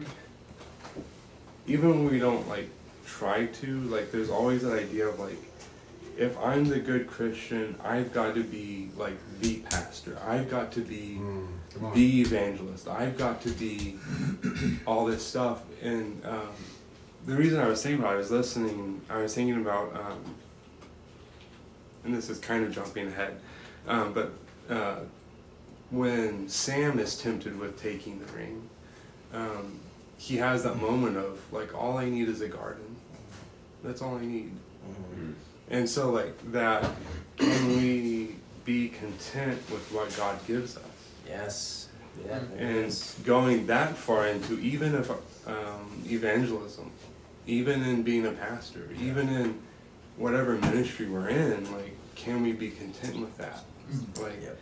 [1.68, 2.70] even when we don't like
[3.06, 5.38] try to like there's always that idea of like
[6.18, 10.18] if I'm the good Christian, I've got to be like the pastor.
[10.26, 11.94] I've got to be on.
[11.94, 12.88] the evangelist.
[12.88, 13.98] I've got to be
[14.86, 15.64] all this stuff.
[15.82, 16.50] And um,
[17.26, 20.36] the reason I was thinking about it, I was listening, I was thinking about, um,
[22.04, 23.40] and this is kind of jumping ahead,
[23.88, 24.32] um, but
[24.70, 25.00] uh,
[25.90, 28.70] when Sam is tempted with taking the ring,
[29.34, 29.80] um,
[30.18, 32.96] he has that moment of like, all I need is a garden.
[33.84, 34.52] That's all I need.
[35.70, 36.90] And so, like that,
[37.38, 40.84] can we be content with what God gives us?
[41.28, 41.88] Yes.
[42.26, 42.40] Yeah.
[42.58, 45.10] And going that far into even if
[45.48, 46.92] um, evangelism,
[47.48, 49.60] even in being a pastor, even in
[50.18, 53.64] whatever ministry we're in, like, can we be content with that?
[53.92, 54.24] Mm-hmm.
[54.24, 54.58] Like,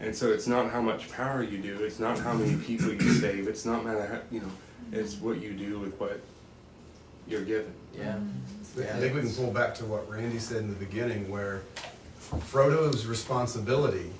[0.00, 3.12] and so it's not how much power you do, it's not how many people you
[3.12, 4.50] save, it's not matter how, you know,
[4.92, 6.20] it's what you do with what
[7.28, 7.72] you're given.
[7.94, 8.14] Yeah.
[8.14, 8.80] Mm-hmm.
[8.82, 11.62] I think we can pull back to what Randy said in the beginning, where
[12.30, 14.10] Frodo's responsibility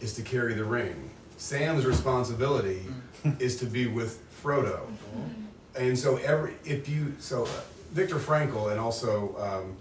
[0.00, 1.10] is to carry the ring.
[1.36, 2.82] Sam's responsibility
[3.24, 3.40] mm-hmm.
[3.40, 4.80] is to be with Frodo.
[5.78, 7.48] And so every if you so uh,
[7.92, 9.76] Viktor Frankl and also um,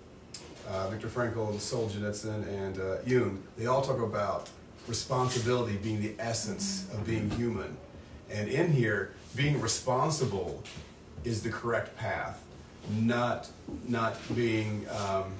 [0.69, 4.49] uh, Viktor Frankl and Solzhenitsyn and uh, Jung, they all talk about
[4.87, 7.75] responsibility being the essence of being human.
[8.29, 10.63] And in here, being responsible
[11.23, 12.43] is the correct path,
[12.91, 13.49] not
[13.87, 15.31] not being um,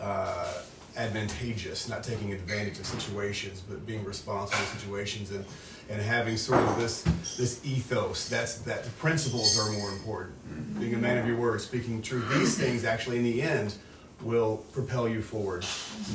[0.00, 0.52] uh,
[0.96, 5.44] advantageous, not taking advantage of situations, but being responsible in situations and
[5.90, 7.02] and having sort of this
[7.36, 8.28] this ethos.
[8.28, 10.78] That's that the principles are more important.
[10.78, 12.28] Being a man of your word, speaking truth.
[12.32, 13.74] These things actually, in the end,
[14.22, 15.66] will propel you forward,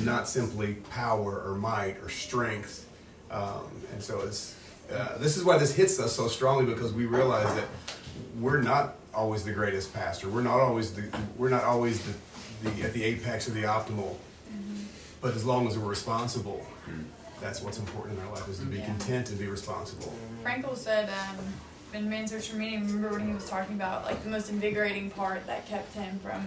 [0.02, 2.88] not simply power or might or strength.
[3.30, 4.56] Um, and so it's
[4.90, 7.66] uh, this is why this hits us so strongly because we realize that
[8.40, 10.28] we're not always the greatest pastor.
[10.28, 11.04] We're not always the
[11.36, 14.16] we're not always the, the at the apex or the optimal.
[15.20, 16.64] But as long as we're responsible,
[17.40, 18.86] that's what's important in our life is to be Yeah.
[18.86, 20.12] content and be responsible.
[20.44, 21.36] Frankl said um,
[21.94, 25.10] in Man's Search for Meaning, remember when he was talking about like the most invigorating
[25.10, 26.46] part that kept him from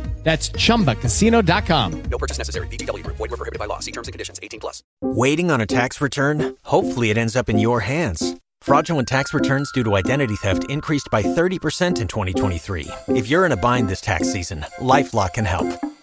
[0.23, 2.03] That's chumbacasino.com.
[2.03, 2.67] No purchase necessary.
[2.67, 3.17] Group.
[3.17, 3.79] Void were prohibited by law.
[3.79, 4.39] See terms and conditions.
[4.41, 4.83] 18 plus.
[5.01, 6.55] Waiting on a tax return?
[6.63, 8.35] Hopefully, it ends up in your hands.
[8.61, 12.87] Fraudulent tax returns due to identity theft increased by 30% in 2023.
[13.07, 15.90] If you're in a bind this tax season, LifeLock can help.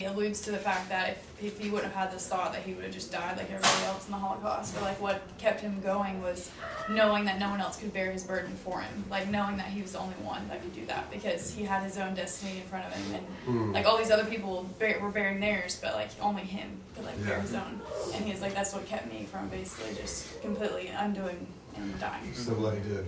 [0.00, 2.62] He alludes to the fact that if, if he wouldn't have had this thought that
[2.62, 5.60] he would have just died like everybody else in the Holocaust, but like what kept
[5.60, 6.50] him going was
[6.88, 9.82] knowing that no one else could bear his burden for him, like knowing that he
[9.82, 12.62] was the only one that could do that because he had his own destiny in
[12.62, 13.74] front of him, and Mm.
[13.74, 17.22] like all these other people bear, were bearing theirs, but like only him could like
[17.26, 17.78] bear his own,
[18.14, 21.46] and he's like that's what kept me from basically just completely undoing
[21.76, 22.32] and dying.
[22.32, 23.04] So glad he did.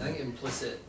[0.00, 0.80] I think implicit.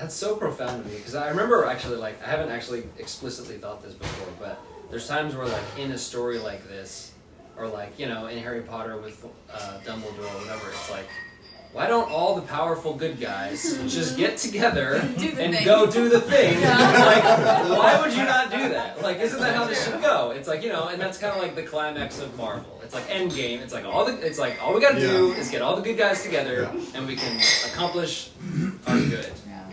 [0.00, 3.82] That's so profound to me because I remember actually like I haven't actually explicitly thought
[3.82, 7.12] this before, but there's times where like in a story like this,
[7.58, 9.22] or like you know in Harry Potter with
[9.52, 11.06] uh, Dumbledore or whatever, it's like.
[11.72, 15.64] Why don't all the powerful good guys just get together and thing.
[15.64, 16.60] go do the thing?
[16.60, 16.76] Yeah.
[17.06, 19.00] like, why would you not do that?
[19.00, 20.32] Like, isn't that how this should go?
[20.32, 22.80] It's like you know, and that's kind of like the climax of Marvel.
[22.82, 23.60] It's like Endgame.
[23.60, 24.14] It's like all the.
[24.18, 27.14] It's like all we gotta do is get all the good guys together, and we
[27.14, 27.40] can
[27.70, 28.30] accomplish
[28.88, 29.30] our good.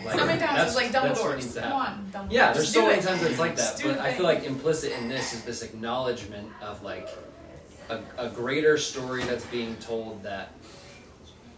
[0.08, 1.56] Like, So many times that's- it's like that's Dumbledore's.
[1.58, 2.32] Come on, Dumbledore.
[2.32, 3.04] Yeah, there's Just so many it.
[3.06, 6.82] times it's like that, but I feel like implicit in this is this acknowledgement of
[6.84, 7.10] like
[7.90, 10.52] a, a greater story that's being told that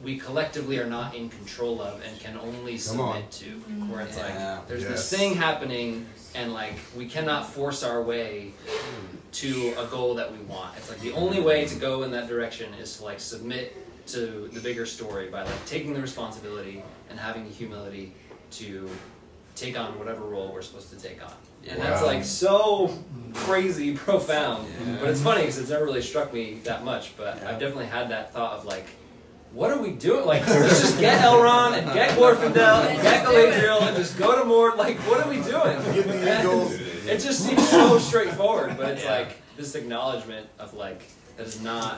[0.04, 3.14] we collectively are not in control of and can only Come on.
[3.16, 3.46] submit to.
[3.46, 3.92] Mm-hmm.
[3.92, 4.56] Where it's Yeah.
[4.56, 4.92] like there's Yes.
[4.92, 8.54] this thing happening and like we cannot force our way
[9.34, 10.76] to a goal that we want.
[10.78, 13.76] It's like the only way to go in that direction is to like submit
[14.08, 18.14] to the bigger story by like taking the responsibility and having the humility
[18.52, 18.90] to
[19.56, 21.34] take on whatever role we're supposed to take on.
[21.68, 22.98] And that's like so
[23.34, 24.68] crazy profound.
[24.88, 24.98] Yeah.
[25.02, 27.16] But it's funny because it's never really struck me that much.
[27.18, 27.50] But Yeah.
[27.50, 28.86] I've definitely had that thought of like,
[29.52, 30.26] what are we doing?
[30.26, 34.46] Like, let's just get Elrond and get Glorfindel and get Galadriel and just go to
[34.46, 34.76] Mord.
[34.78, 35.94] Like, what are we doing?
[35.94, 36.74] Give me the goals.
[36.74, 41.02] It just seems so straightforward, but it's like this acknowledgement of like
[41.38, 41.98] that is not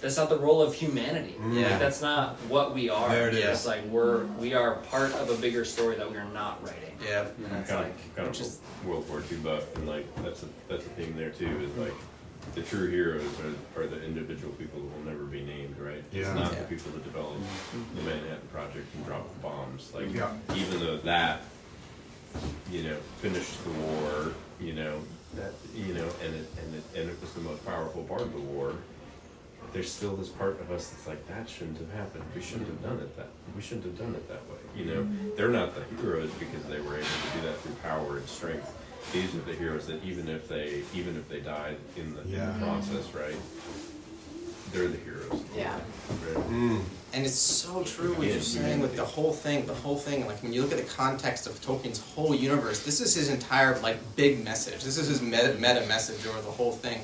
[0.00, 1.34] that's not the role of humanity.
[1.40, 1.54] Mm.
[1.60, 1.70] Yeah.
[1.70, 3.08] Like, that's not what we are.
[3.08, 3.44] There it is.
[3.44, 6.96] It's like we're we are part of a bigger story that we are not writing.
[7.04, 7.26] Yeah.
[7.38, 10.06] And that's kind like of, kind which is- of World War II buff, and like
[10.22, 11.46] that's a that's a theme there too.
[11.62, 11.94] Is like
[12.54, 13.24] the true heroes
[13.76, 16.02] are, are the individual people that will never be named, right?
[16.12, 16.20] Yeah.
[16.20, 16.60] It's not Yeah.
[16.60, 17.40] the people that developed
[17.96, 19.90] the Manhattan Project and dropped bombs.
[19.94, 20.30] Like Yeah.
[20.54, 21.40] even though that,
[22.70, 25.00] you know, finished the war, you know
[25.34, 28.32] that you know, and it and it and it was the most powerful part of
[28.32, 28.74] the war.
[29.76, 32.24] There's still this part of us that's like that shouldn't have happened.
[32.34, 33.26] We shouldn't have done it that.
[33.54, 34.56] We shouldn't have done it that way.
[34.74, 35.06] You know,
[35.36, 38.72] they're not the heroes because they were able to do that through power and strength.
[39.12, 42.58] These are the heroes that even if they even if they died in the, in
[42.58, 43.36] the process, right?
[44.72, 45.44] They're the heroes.
[45.54, 45.74] Yeah.
[45.74, 46.48] Right?
[46.48, 46.80] Mm.
[47.12, 50.26] And it's so true what you're saying with the whole thing, the whole thing.
[50.26, 53.78] Like when you look at the context of Tolkien's whole universe, this is his entire
[53.80, 54.82] like big message.
[54.82, 57.02] This is his meta, meta message over the whole thing.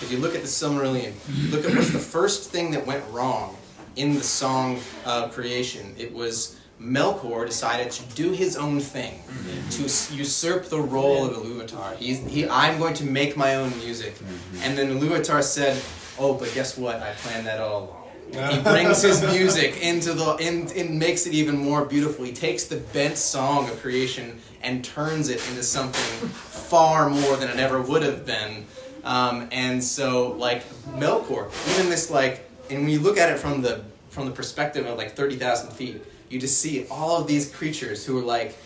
[0.00, 1.12] If you look at the Silmarillion,
[1.50, 3.56] look at what's the first thing that went wrong
[3.96, 5.94] in the song of creation.
[5.98, 9.22] It was Melkor decided to do his own thing,
[9.70, 10.16] to mm-hmm.
[10.16, 11.96] usurp the role of Iluvatar.
[11.96, 14.14] He's, he, I'm going to make my own music.
[14.14, 14.62] Mm-hmm.
[14.62, 15.80] And then Iluvatar said,
[16.18, 16.96] "Oh, but guess what?
[16.96, 18.02] I planned that all along."
[18.50, 22.24] he brings his music into the in, and makes it even more beautiful.
[22.24, 27.50] He takes the bent song of creation and turns it into something far more than
[27.50, 28.66] it ever would have been.
[29.04, 30.64] Um, and so, like
[30.96, 34.86] Melkor, even this like, and when you look at it from the from the perspective
[34.86, 38.56] of like thirty thousand feet, you just see all of these creatures who are like,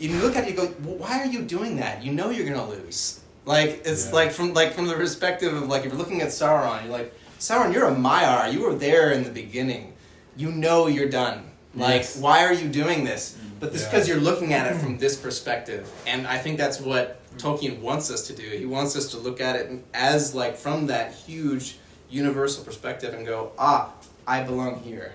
[0.00, 2.02] you look at it, you go, well, why are you doing that?
[2.02, 3.20] You know you're gonna lose.
[3.44, 4.12] Like it's Yeah.
[4.14, 7.14] like from like from the perspective of like if you're looking at Sauron, you're like,
[7.38, 8.52] Sauron, you're a Maiar.
[8.52, 9.92] You were there in the beginning.
[10.36, 11.44] You know you're done.
[11.74, 12.16] Like, Yes.
[12.16, 13.36] why are you doing this?
[13.60, 13.90] But this Yeah.
[13.90, 18.10] because you're looking at it from this perspective, and I think that's what Tolkien wants
[18.10, 18.42] us to do.
[18.42, 21.76] He wants us to look at it as like from that huge
[22.10, 23.92] universal perspective and go, ah,
[24.26, 25.12] I belong here,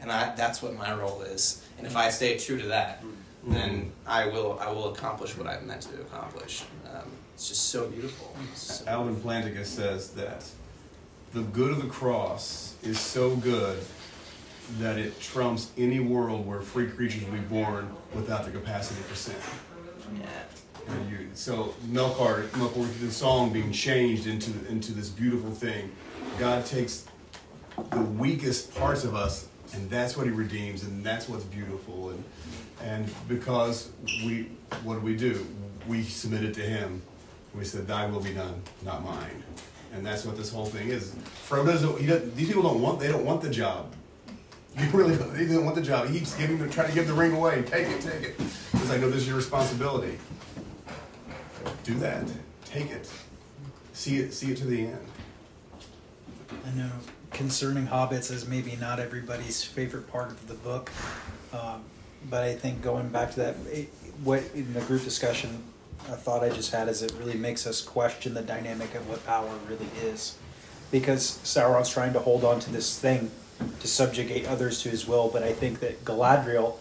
[0.00, 1.62] and I, that's what my role is.
[1.78, 3.02] And if I stay true to that,
[3.46, 6.62] then I will I will accomplish what I'm meant to accomplish.
[6.94, 8.34] Um, it's just so beautiful.
[8.54, 10.44] So Alvin Plantinga says that
[11.32, 13.78] the good of the cross is so good
[14.78, 19.14] that it trumps any world where free creatures will be born without the capacity for
[19.14, 19.36] sin.
[20.18, 20.26] Yeah.
[20.88, 25.92] And you, so Melkor, Melkor, the song being changed into into this beautiful thing.
[26.38, 27.06] God takes
[27.90, 32.10] the weakest parts of us, and that's what He redeems, and that's what's beautiful.
[32.10, 32.24] And
[32.82, 33.90] and because
[34.24, 34.48] we,
[34.82, 35.46] what do we do?
[35.86, 37.02] We submit it to Him.
[37.54, 39.42] We said, "Thy will be done, not mine."
[39.94, 41.14] And that's what this whole thing is.
[41.48, 42.00] Frodo doesn't.
[42.00, 42.98] He doesn't these people don't want.
[42.98, 43.94] They don't want the job.
[44.78, 45.34] You really don't.
[45.34, 46.08] They don't want the job.
[46.08, 47.62] He keeps giving, the, trying to give the ring away.
[47.62, 48.34] Take it, take it.
[48.38, 50.18] It's like, no, this is your responsibility.
[51.84, 52.24] Do that.
[52.64, 53.10] Take it.
[53.92, 54.32] See it.
[54.32, 55.06] See it to the end.
[56.66, 56.90] I know
[57.30, 60.90] concerning hobbits is maybe not everybody's favorite part of the book,
[61.52, 61.82] um,
[62.28, 63.88] but I think going back to that, it,
[64.22, 65.62] what in the group discussion,
[66.08, 69.24] a thought I just had is it really makes us question the dynamic of what
[69.26, 70.36] power really is,
[70.90, 73.30] because Sauron's trying to hold on to this thing
[73.80, 76.76] to subjugate others to his will, but I think that Galadriel,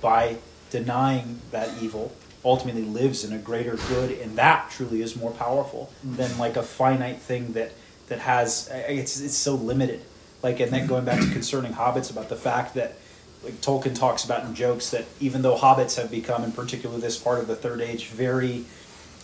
[0.00, 0.36] by
[0.70, 2.14] denying that evil,
[2.44, 6.62] ultimately lives in a greater good, and that truly is more powerful than like a
[6.62, 7.72] finite thing that
[8.08, 10.02] that has it's it's so limited.
[10.42, 12.96] Like, and then going back to concerning hobbits about the fact that
[13.42, 17.18] like Tolkien talks about in jokes that even though hobbits have become, in particular this
[17.18, 18.66] part of the Third Age, very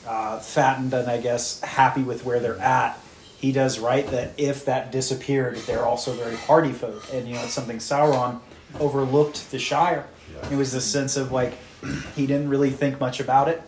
[0.07, 2.99] uh, fattened and I guess happy with where they're at,
[3.41, 7.43] he does write that if that disappeared, they're also very hardy folk, and you know
[7.43, 8.41] it's something Sauron
[8.79, 10.07] overlooked the Shire.
[10.51, 11.55] It was this sense of like
[12.15, 13.63] he didn't really think much about it,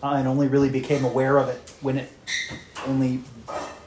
[0.00, 2.12] uh, and only really became aware of it when it
[2.86, 3.20] only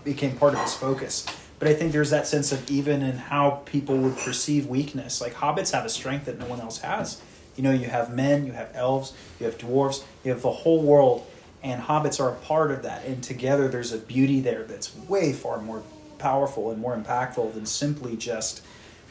[0.04, 1.26] became part of his focus.
[1.58, 5.22] But I think there's that sense of even in how people would perceive weakness.
[5.22, 7.22] Like hobbits have a strength that no one else has.
[7.56, 10.82] You know, you have men, you have elves, you have dwarves, you have the whole
[10.82, 11.26] world,
[11.64, 13.05] and hobbits are a part of that.
[13.05, 15.84] And together, there's a beauty there that's way far more
[16.18, 18.62] powerful and more impactful than simply just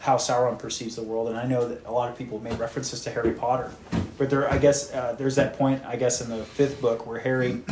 [0.01, 1.28] how Sauron perceives the world.
[1.28, 3.72] And I know that a lot of people made references to Harry Potter,
[4.16, 7.18] but there, I guess, uh, there's that point, I guess, in the fifth book where
[7.18, 7.62] Harry,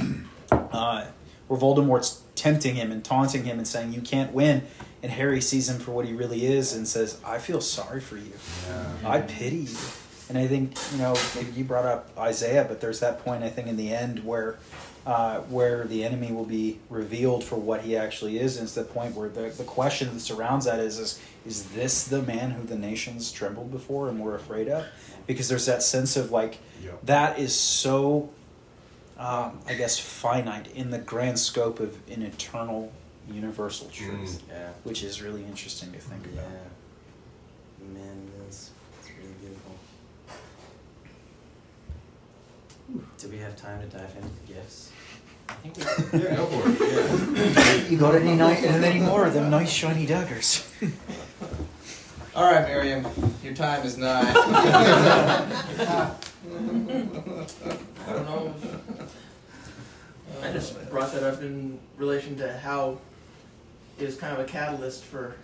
[0.51, 1.07] uh,
[1.47, 4.63] where Voldemort's tempting him and taunting him and saying, "You can't win,"
[5.03, 8.17] and Harry sees him for what he really is and says, "I feel sorry for
[8.17, 8.33] you.
[9.05, 9.77] I pity you."
[10.29, 13.49] And I think you know, maybe you brought up Isaiah, but there's that point I
[13.49, 14.57] think in the end where.
[15.07, 18.83] Uh, where the enemy will be revealed for what he actually is, and it's the
[18.83, 22.65] point where the, the question that surrounds that is, is is this the man who
[22.67, 24.85] the nations trembled before and were afraid of?
[25.29, 26.59] Because there's that sense of like
[27.05, 28.31] that is so,
[29.17, 32.93] um, I guess, finite in the grand scope of an eternal,
[33.31, 34.71] universal truth, Yeah.
[34.83, 36.41] which is really interesting to think Yeah.
[36.41, 36.51] about.
[37.95, 39.63] Man, it's, it's really beautiful.
[43.19, 44.93] Do we have time to dive into the gifts?
[45.49, 47.57] I think we Yeah, go for it.
[47.57, 47.89] Yeah.
[47.91, 50.71] You got any night any more of them nice shiny daggers?
[52.35, 53.07] All right, Miriam,
[53.43, 54.31] your time is nigh.
[54.35, 56.13] I
[58.07, 58.55] don't know.
[60.31, 62.99] Uh, I just brought that up in relation to how
[63.99, 65.35] it was kind of a catalyst for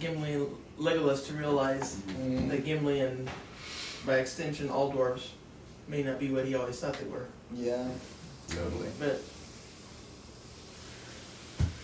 [0.00, 0.48] Gimli and
[0.78, 2.48] Legolas to realize mm-hmm.
[2.48, 3.28] that Gimli and,
[4.06, 5.28] by extension, all dwarves
[5.88, 7.26] may not be what he always thought they were.
[7.54, 7.86] yeah,
[8.48, 8.88] totally.
[8.98, 9.22] But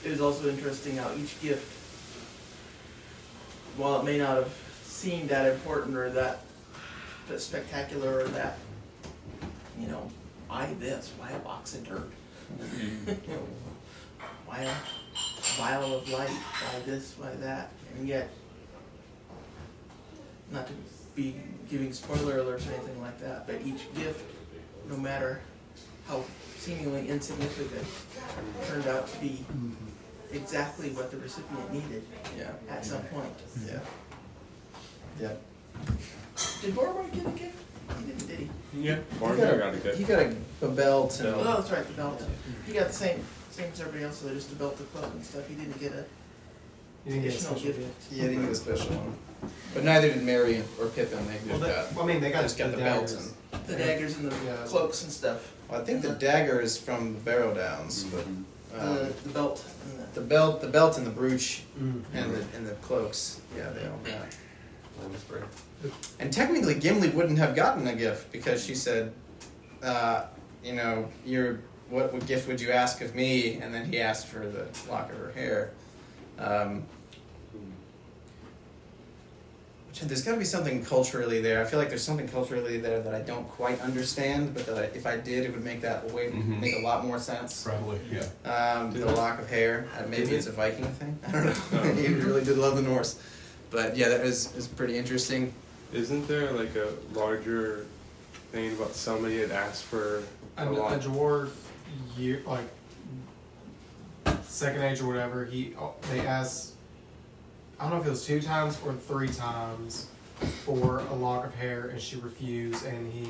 [0.05, 1.71] it was also interesting how each gift,
[3.77, 6.41] while it may not have seemed that important or that,
[7.29, 8.59] that spectacular or that,
[9.79, 10.11] you know,
[10.49, 11.13] why this?
[11.19, 12.11] Why a box of dirt?
[12.59, 13.09] Mm-hmm.
[13.31, 13.47] you know,
[14.47, 14.75] why a
[15.57, 16.29] vial of light?
[16.29, 17.15] Why this?
[17.19, 17.71] Why that?
[17.97, 18.29] And yet,
[20.51, 20.73] not to
[21.15, 21.37] be
[21.71, 24.25] giving spoiler alerts or anything like that, but each gift,
[24.89, 25.41] no matter
[26.09, 26.25] how
[26.59, 27.87] seemingly insignificant,
[28.67, 29.73] turned out to be mm-hmm.
[30.35, 32.03] exactly what the recipient needed
[32.39, 32.51] Yeah.
[32.69, 33.37] at some point.
[33.59, 33.69] Mm-hmm.
[33.69, 33.81] Yeah.
[35.21, 35.33] Yeah.
[36.63, 37.59] Did Boromir get a gift?
[37.99, 38.51] He didn't, did he?
[38.75, 39.99] Yeah, He Boromir got a gift.
[39.99, 42.23] He got a, a belt and Oh, that's right, the belt.
[42.67, 45.25] He got the same, same as everybody else, so just the belt, the cloak and
[45.25, 45.47] stuff.
[45.49, 46.05] He didn't get a
[47.05, 47.79] You didn't get a special gift.
[47.81, 48.13] gift.
[48.13, 49.15] Yeah, he didn't get a special one.
[49.75, 51.27] But neither did Merry or Pippin.
[51.27, 51.95] They just Well, that- got.
[51.95, 53.27] well, I mean, they got just got the the, belt daggers.
[53.53, 53.67] and.
[53.67, 54.57] The daggers and the Yeah.
[54.67, 55.53] cloaks and stuff.
[55.69, 58.47] Well, I think the dagger is from the Barrow Downs, but um,
[58.97, 60.21] The, the belt and the.
[60.21, 62.03] the belt, the belt and the brooch, Mm.
[62.15, 63.41] and the and the cloaks.
[63.57, 64.27] Yeah, they all got.
[65.11, 65.43] That's great.
[66.21, 69.13] And technically, Gimli wouldn't have gotten a gift because she said,
[69.83, 70.25] uh,
[70.63, 71.59] you know, you're,
[71.91, 73.57] what, what gift would you ask of me?
[73.57, 75.71] And then he asked for the lock of her hair.
[76.39, 76.85] Um, which,
[80.01, 81.61] there's got to be something culturally there.
[81.61, 84.83] I feel like there's something culturally there that I don't quite understand, but that I,
[84.97, 86.61] if I did, it would make that way Mhm.
[86.61, 87.63] make a lot more sense.
[87.63, 88.25] Probably, yeah.
[88.51, 89.17] Um, the Did it?
[89.17, 89.87] lock of hair.
[89.99, 91.19] Uh, maybe Did it's a Viking thing.
[91.29, 91.83] I don't know.
[91.95, 93.19] he really did love the Norse.
[93.71, 95.53] But yeah, that is, is pretty interesting.
[95.93, 97.87] Isn't there like a larger
[98.51, 100.23] thing about somebody had asked for
[100.57, 101.01] a, a a lot?
[101.01, 101.51] dwarf
[102.17, 102.65] year like
[104.47, 105.75] second age or whatever he
[106.11, 106.73] they asked
[107.83, 110.07] i don't know if it was two times or three times
[110.65, 113.29] for a lock of hair and she refused and he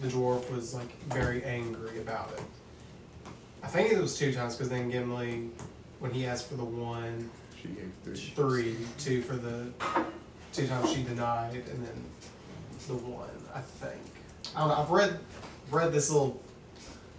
[0.00, 2.42] the dwarf was like very angry about it
[3.62, 5.50] i think it was two times because then gimli
[5.98, 7.28] when he asked for the one
[7.60, 8.14] She gave three.
[8.34, 9.66] three two for the
[10.54, 12.04] two times she denied and then
[12.88, 14.00] the one i think
[14.54, 15.18] I don't know, i've read
[15.70, 16.40] read this little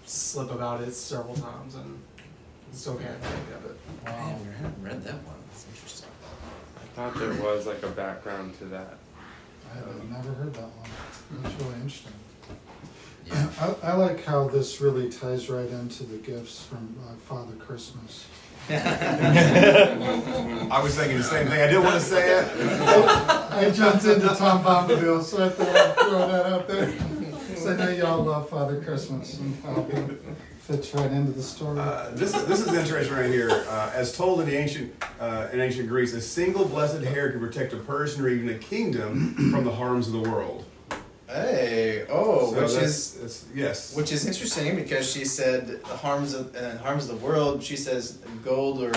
[0.06, 2.00] slip about it several times and
[2.72, 5.37] still can't think of it Wow, haven't, I haven't read that one.
[6.98, 7.28] That's interesting.
[7.28, 8.98] I thought there was like a background to that.
[9.72, 10.90] I've never heard that one.
[11.44, 12.14] That's really interesting.
[13.26, 13.50] Yeah.
[13.84, 18.26] I, I like how this really ties right into the gifts from uh, Father Christmas.
[18.70, 18.76] I
[20.84, 21.62] was thinking the same thing.
[21.62, 22.48] I didn't want to say it.
[23.52, 26.94] I jumped into Tom Bombadil, so I thought I'd throw that out there.
[27.56, 30.22] So I know y'all love Father Christmas and how it
[30.68, 31.80] fits right into the story.
[31.80, 33.50] Uh, this is this is interesting right here.
[33.70, 37.40] Uh, as told in the ancient uh, in ancient Greece, a single blessed hair can
[37.40, 40.66] protect a person or even a kingdom from the harms of the world.
[41.30, 43.96] Hey, oh, So which that's- is that's- yes.
[43.96, 47.64] which is interesting because she said the harms of uh, harms of the world.
[47.64, 48.92] She says gold or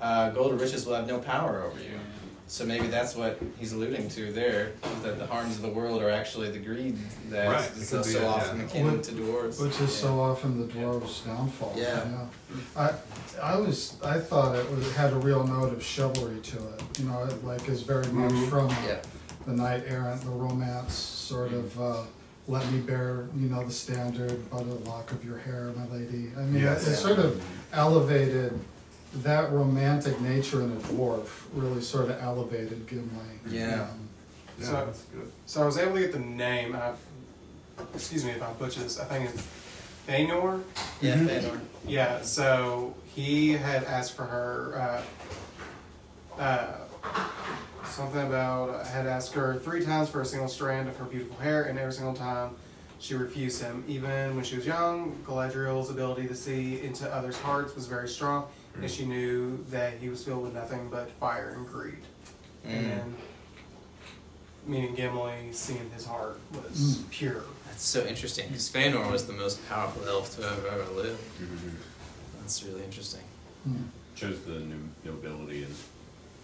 [0.00, 1.98] uh, gold or riches will have no power over you.
[2.50, 4.72] So maybe that's what he's alluding to there,
[5.02, 6.96] that the harms of the world are actually the greed
[7.28, 9.60] that Right, is so, be so it, often akin Which- to dwarves.
[9.60, 11.74] Which is so often the dwarves' downfall.
[11.76, 12.04] Yeah.
[12.74, 12.94] I
[13.42, 16.98] I was I thought it was had a real note of chivalry to it.
[16.98, 18.48] You know, it like is very much Mhm.
[18.48, 19.00] from a, Yeah.
[19.46, 21.78] the knight errant, the romance sort of.
[21.80, 22.02] Uh,
[22.50, 26.32] let me bear, you know, the standard by the lock of your hair, my lady.
[26.34, 26.86] I mean, Yes.
[26.88, 27.42] it, it sort of
[27.74, 28.58] elevated
[29.16, 31.28] that romantic nature in a dwarf.
[31.54, 33.08] Really, sort of elevated Gimli.
[33.48, 33.82] Yeah.
[33.90, 34.08] Um,
[34.60, 35.30] So, that's good.
[35.46, 36.74] so I was able to get the name.
[36.74, 36.92] I,
[37.94, 38.98] excuse me if I butcher this.
[38.98, 39.46] I think it's
[40.06, 40.62] Feanor.
[41.00, 41.16] Yeah.
[41.16, 41.60] Feanor.
[41.86, 42.22] Yeah.
[42.22, 45.02] So he had asked for her.
[46.38, 46.72] Uh, uh,
[47.84, 51.36] something about I had asked her three times for a single strand of her beautiful
[51.38, 52.50] hair, and every single time
[53.00, 53.84] she refused him.
[53.88, 58.46] Even when she was young, Galadriel's ability to see into others' hearts was very strong,
[58.80, 61.98] and she knew that he was filled with nothing but fire and greed.
[62.66, 62.70] Mm.
[62.70, 63.14] And then,
[64.66, 67.10] meaning Gimli, seeing his heart was Mm.
[67.10, 67.42] pure.
[67.66, 71.20] That's so interesting because Feanor was the most powerful elf to have ever lived.
[72.40, 73.20] That's really interesting.
[74.16, 75.74] Chose the new nobility and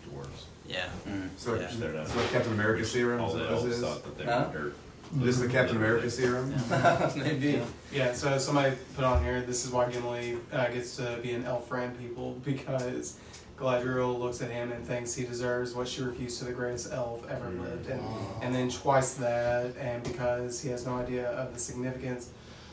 [0.06, 0.44] dwarves.
[0.66, 0.88] Yeah.
[1.36, 1.70] So, Yeah.
[1.74, 3.20] They're not- so Captain America serum.
[3.20, 4.48] All is the elves thought that they Huh?
[4.52, 4.76] were dirt.
[5.12, 6.54] This is the Captain America serum.
[7.16, 7.62] Maybe.
[7.92, 11.44] Yeah, so somebody put on here, this is why Gimli uh, gets to be an
[11.44, 13.18] elf friend people because
[13.56, 17.24] Galadriel looks at him and thinks he deserves what she refused to the greatest elf
[17.30, 18.02] ever lived, and
[18.42, 22.30] and then twice that, and because he has no idea of the significance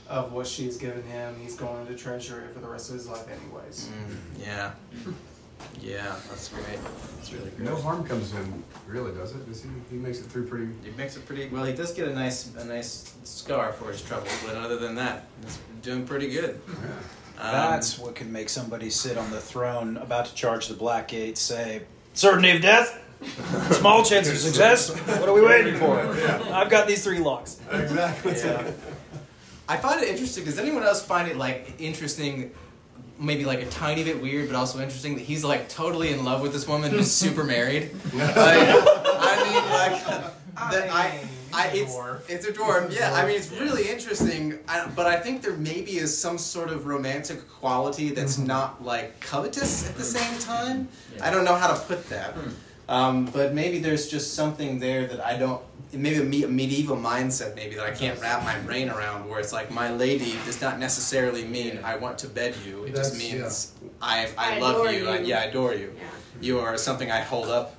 [0.09, 3.07] of what she's given him, he's going to treasure it for the rest of his
[3.07, 3.89] life, anyways.
[3.89, 4.71] Mm, yeah.
[5.81, 6.79] Yeah, that's great.
[7.17, 7.61] That's really great.
[7.67, 9.47] No harm comes to him, really, does it?
[9.47, 9.69] Does he?
[9.89, 10.67] He makes it through pretty.
[10.83, 11.63] He makes it pretty well.
[11.63, 15.25] He does get a nice a nice scar for his trouble, but other than that,
[15.43, 16.61] he's doing pretty good.
[17.39, 21.07] Um, That's what can make somebody sit on the throne about to charge the Black
[21.07, 21.81] Gate say,
[22.13, 22.99] Certainty of death?
[23.71, 24.89] Small chance of success?
[24.95, 25.99] What are we waiting for?
[25.99, 27.59] I've got these three locks.
[27.71, 28.33] Exactly.
[28.37, 28.69] Yeah.
[29.69, 30.43] I find it interesting.
[30.43, 32.51] Does anyone else find it like interesting?
[33.21, 36.41] Maybe like a tiny bit weird, but also interesting that he's like totally in love
[36.41, 37.91] with this woman who's super married.
[38.13, 41.23] Like, I mean, like, that I,
[41.53, 41.95] I, it's,
[42.27, 42.93] it's a dwarf.
[42.93, 44.57] Yeah, I mean, it's really interesting.
[44.67, 49.19] I, but I think there maybe is some sort of romantic quality that's not like
[49.19, 50.87] covetous at the same time.
[51.21, 52.35] I don't know how to put that.
[52.89, 55.61] Um, but maybe there's just something there that I don't.
[55.93, 59.39] Maybe a, me- a medieval mindset, maybe that I can't wrap my brain around, where
[59.41, 62.85] it's like my lady does not necessarily mean I want to bed you.
[62.85, 65.09] It just That's- means I, I, I love adore you.
[65.09, 65.25] I, you.
[65.25, 65.93] yeah, I adore you.
[65.97, 66.03] Yeah.
[66.39, 67.75] You are something I hold up.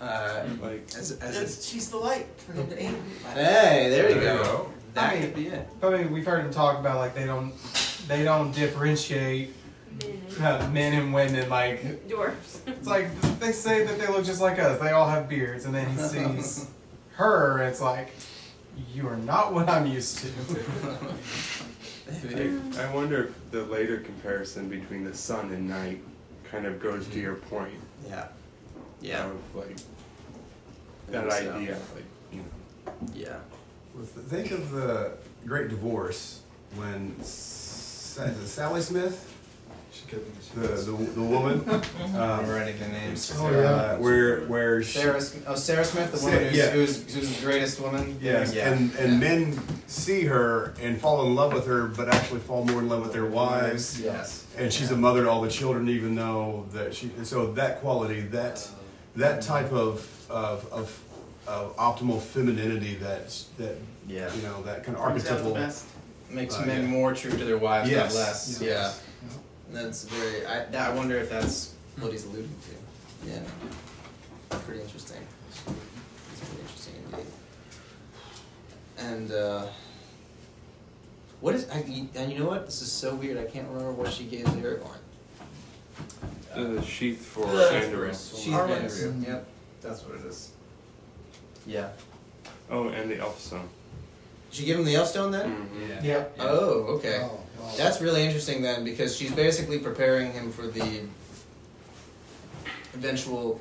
[0.00, 2.96] Uh, Like, as, as That's, she's the light for him to aim.
[3.26, 4.42] a, hey, there you There go.
[4.44, 4.70] go.
[4.92, 5.68] That I mean- could be it.
[5.82, 7.52] I mean, we've heard him talk about like they don't
[8.08, 9.54] they don't differentiate
[10.40, 11.48] uh, men and women.
[11.48, 12.60] Like Dwarfs.
[12.66, 13.08] it's like
[13.40, 14.78] they say that they look just like us.
[14.80, 16.68] They all have beards, and then he sees
[17.16, 17.62] her.
[17.62, 18.12] It's like
[18.92, 20.28] you are not what I'm used to.
[22.24, 22.58] Maybe.
[22.78, 26.02] I wonder if the later comparison between the sun and night
[26.50, 27.20] kind of goes to mm-hmm.
[27.20, 27.74] your point
[28.06, 28.26] Yeah.
[29.00, 29.26] Yeah.
[29.26, 29.76] of like
[31.10, 31.54] that think so.
[31.54, 32.92] idea, like you know.
[33.14, 33.36] Yeah.
[33.94, 35.12] Well, th- Think of the
[35.46, 36.40] Great Divorce
[36.74, 39.33] when Sa- Sally Smith,
[40.42, 42.14] she the the, the woman, I'm
[42.44, 43.32] um, writing the names.
[43.36, 43.58] Oh, yeah.
[43.58, 46.70] uh, where where she, Sarah, Sm- oh, Sarah Smith, the Sa- woman who's, yeah.
[46.70, 48.16] who's, who's the greatest woman.
[48.20, 48.70] Yes, Yeah.
[48.72, 52.80] and and men see her and fall in love with her, but actually fall more
[52.80, 54.00] in love with their wives.
[54.00, 54.46] Yes.
[54.56, 57.10] And she's a mother to all the children, even though that she.
[57.16, 58.66] and So that quality, that
[59.16, 61.00] that type of of, of,
[61.46, 63.28] of optimal femininity, that
[63.58, 63.76] that
[64.08, 64.32] Yeah.
[64.34, 65.54] you know that kind of Brings out the archetypal.
[65.54, 65.84] best.
[66.30, 66.88] Makes Uh, men yeah.
[66.88, 68.14] more true to their wives, Yes.
[68.14, 68.58] not less.
[68.60, 69.00] Yes.
[69.74, 69.82] Yeah.
[69.82, 70.46] That's very.
[70.46, 73.30] I, I wonder if that's what he's alluding to.
[73.30, 73.40] Yeah.
[74.64, 75.20] Pretty interesting.
[75.52, 77.26] It's pretty interesting indeed.
[78.98, 79.66] And uh,
[81.40, 81.68] what is?
[81.70, 81.78] I,
[82.14, 82.66] and you know what?
[82.66, 83.36] This is so weird.
[83.38, 84.98] I can't remember what she gave Aragorn.
[86.54, 88.10] The sheath for The- Andúril.
[88.44, 89.26] She's Arwen's.
[89.26, 89.46] Yep.
[89.82, 90.52] That's what it is.
[91.66, 91.88] Yeah.
[92.70, 93.68] Oh, and the elf stone.
[94.50, 95.50] Did she give him the Elfstone then?
[95.50, 96.04] Mm-hmm.
[96.04, 96.24] Yeah.
[96.38, 97.20] Oh, okay.
[97.22, 97.40] Oh, wow.
[97.76, 101.00] That's really interesting then, because she's basically preparing him for the
[102.94, 103.60] eventual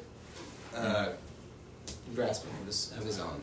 [0.76, 1.10] uh,
[2.16, 3.42] grasping of his, of his own.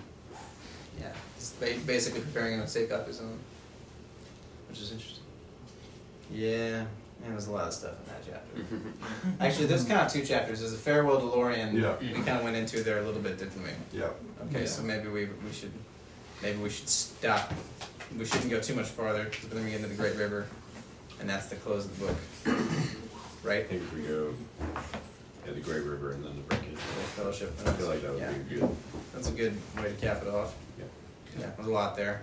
[1.01, 1.51] Yeah, he's
[1.87, 3.39] basically preparing him to take up his own,
[4.69, 5.25] which is interesting.
[6.33, 6.85] Yeah,
[7.21, 8.85] man, there's a lot of stuff in that chapter.
[9.41, 10.61] Actually, there's kind of two chapters.
[10.61, 11.81] There's a farewell to Lórien.
[11.81, 11.95] Yeah.
[12.01, 13.71] We kind of went into there a little bit, didn't we?
[13.99, 14.09] Yeah.
[14.49, 15.73] Okay, so maybe we we should
[16.43, 17.53] maybe we should stop.
[18.19, 20.47] We shouldn't go too much farther because then we get into the Great River,
[21.21, 22.17] and that's the close of the book,
[22.47, 22.51] I
[23.49, 23.69] right?
[23.69, 24.35] think if we go
[25.47, 26.75] yeah, the Great River and then the breakage.
[26.75, 26.81] The
[27.23, 27.53] Fellowship.
[27.67, 28.77] I feel like that would yeah, be good.
[29.15, 30.55] that's a good way to cap it off.
[30.79, 30.85] Yeah.
[31.39, 32.23] Yeah, there's a lot there.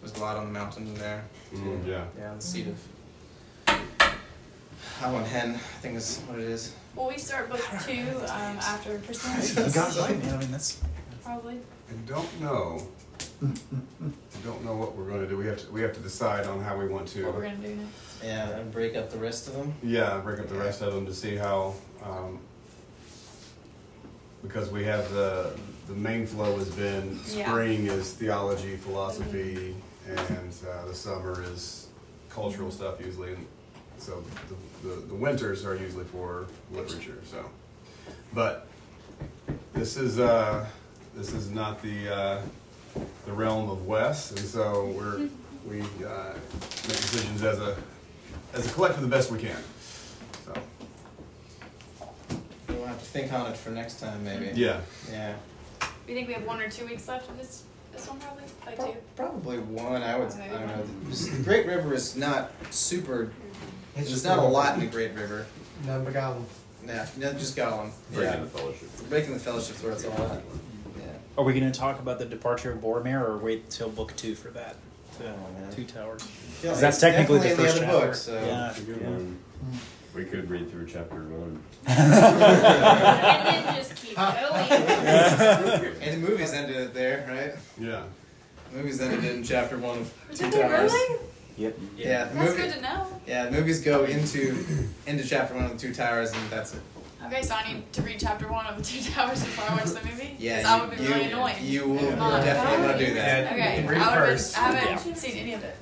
[0.00, 1.24] There's a lot on the mountain in there.
[1.52, 2.04] Mm, yeah.
[2.18, 2.78] Yeah, the seat of.
[5.02, 6.74] Amon Hen, I think is what it is.
[6.94, 9.54] Well, we start book two um, after Christmas?
[9.74, 10.34] God, right, man.
[10.34, 10.80] I mean, that's
[11.22, 11.54] Probably.
[11.88, 12.86] I don't know.
[13.42, 13.46] I
[14.44, 15.36] don't know what we're going to do.
[15.36, 17.24] We have to we have to decide on how we want to.
[17.26, 18.22] What we're gonna do next.
[18.22, 19.74] Yeah, and break up the rest of them.
[19.82, 21.74] Yeah, break up the rest of them to see how,
[22.04, 22.38] um,
[24.42, 25.56] because we have the,
[25.88, 27.46] the main flow has been, Yeah.
[27.48, 29.74] spring is theology, philosophy,
[30.06, 31.88] and, uh, the summer is
[32.28, 33.46] cultural stuff usually, and
[33.98, 34.22] so
[34.82, 37.44] the, the, the winters are usually for literature, so.
[38.34, 38.66] But
[39.72, 40.66] this is, uh,
[41.16, 42.42] this is not the, uh,
[43.26, 45.28] the realm of Wes, and so we're,
[45.68, 46.34] we, uh,
[46.88, 47.76] make decisions as a,
[48.54, 49.56] as a collective the best we can.
[50.44, 50.54] So
[52.68, 54.50] We'll have to think on it for next time, maybe.
[54.54, 54.80] Yeah.
[55.10, 55.34] Yeah.
[56.08, 58.44] You think we have one or two weeks left of this this one probably?
[58.66, 58.98] Like two?
[59.16, 60.02] Probably one.
[60.02, 60.28] I would.
[60.28, 60.48] Okay.
[60.48, 60.84] I don't know.
[61.10, 63.32] The the Great River is not super.
[63.94, 65.46] It's There's just not a a lot in the Great River.
[65.86, 66.46] No, but got 'em.
[66.86, 67.92] Yeah, no, just got one.
[68.12, 68.40] Breaking yeah.
[68.40, 69.08] the fellowship.
[69.08, 70.42] Breaking the fellowship's where it's all at.
[71.36, 71.40] Yeah.
[71.40, 74.34] Are we going to talk about the departure of Boromir, or wait till book two
[74.34, 74.76] for that?
[75.20, 75.70] Oh, man.
[75.74, 76.26] Two Towers.
[76.62, 78.06] Yeah, 'Cause that's it's technically the definitely in first the chapter.
[78.06, 78.58] book, so- Yeah.
[78.66, 79.38] That's a good one.
[79.64, 79.76] Mm.
[80.14, 81.62] We could read through chapter one.
[81.86, 84.34] And then just keep going.
[86.00, 87.54] and the movies ended it there, right?
[87.78, 88.02] Yeah.
[88.72, 90.92] The movies ended in chapter one of Two Did they Towers.
[90.92, 91.18] really?
[91.58, 91.78] Yep.
[91.96, 92.62] Yeah, the That's movie.
[92.62, 93.06] good to know.
[93.26, 94.64] Yeah, the movies go into
[95.06, 96.80] into chapter one of the Two Towers, and that's it.
[97.26, 99.90] Okay, so I need to read chapter one of the Two Towers before I watch
[99.92, 100.36] the movie.
[100.38, 101.56] Yeah, that would be you- really annoying.
[101.60, 103.44] you will My definitely wanna do that.
[103.44, 104.58] Yeah, Okay, you can read I, would first.
[104.58, 105.76] I haven't seen any of it.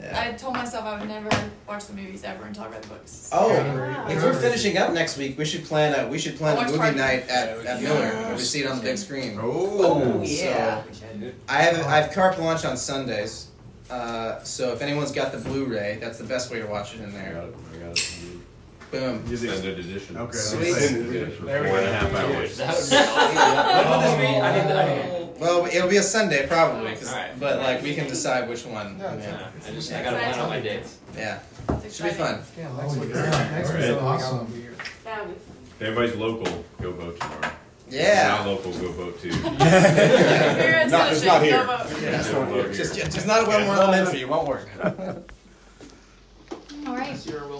[0.00, 0.20] Yeah.
[0.28, 1.28] I told myself I would never
[1.66, 3.28] watch the movies ever until I read the books.
[3.32, 4.06] Oh, Wow.
[4.08, 6.78] if we're finishing up next week, we should plan a we should plan a movie
[6.78, 6.96] party.
[6.96, 9.36] night at, at Miller where we see it on the big screen.
[9.42, 10.46] Oh, So,
[11.48, 13.48] I have I have carte blanche on Sundays.
[13.90, 17.08] Uh, so if anyone's got the Blu-ray, that's the best way to watch it in
[17.08, 17.44] I there.
[18.90, 19.22] Boom.
[19.30, 20.16] Extended edition.
[20.16, 20.36] Okay.
[20.36, 20.68] Sweet.
[20.70, 21.92] Extended There we four and a go.
[21.92, 22.56] half hours.
[22.56, 23.76] That would be awesome.
[23.76, 24.26] When would this be?
[24.40, 24.72] I need.
[24.72, 25.28] I need.
[25.40, 27.38] Well, it'll be a Sunday probably, 'cause- Alright.
[27.38, 28.98] but like we can decide which one.
[28.98, 29.14] Yeah.
[29.16, 30.96] Yeah, I just I gotta plan out my dates.
[31.16, 31.38] yeah.
[31.68, 32.42] That's should be fun.
[32.58, 33.10] Yeah, next Oh, week.
[33.14, 33.48] yeah.
[33.52, 34.02] Next week's Alright.
[34.02, 34.52] awesome.
[35.04, 35.40] That would be
[35.80, 37.40] If anybody's local, go vote tomorrow.
[37.88, 38.28] If Yeah.
[38.28, 39.28] Not local, go vote too.
[39.44, 41.64] If you're in Not- it's not go here.
[41.64, 41.86] vote.
[42.02, 42.22] Yeah.
[42.32, 42.72] Go vote here.
[42.74, 44.20] Just just not at Wetmore Elementary.
[44.22, 44.68] It won't work.
[46.86, 47.16] All right.
[47.16, 47.56] Zero will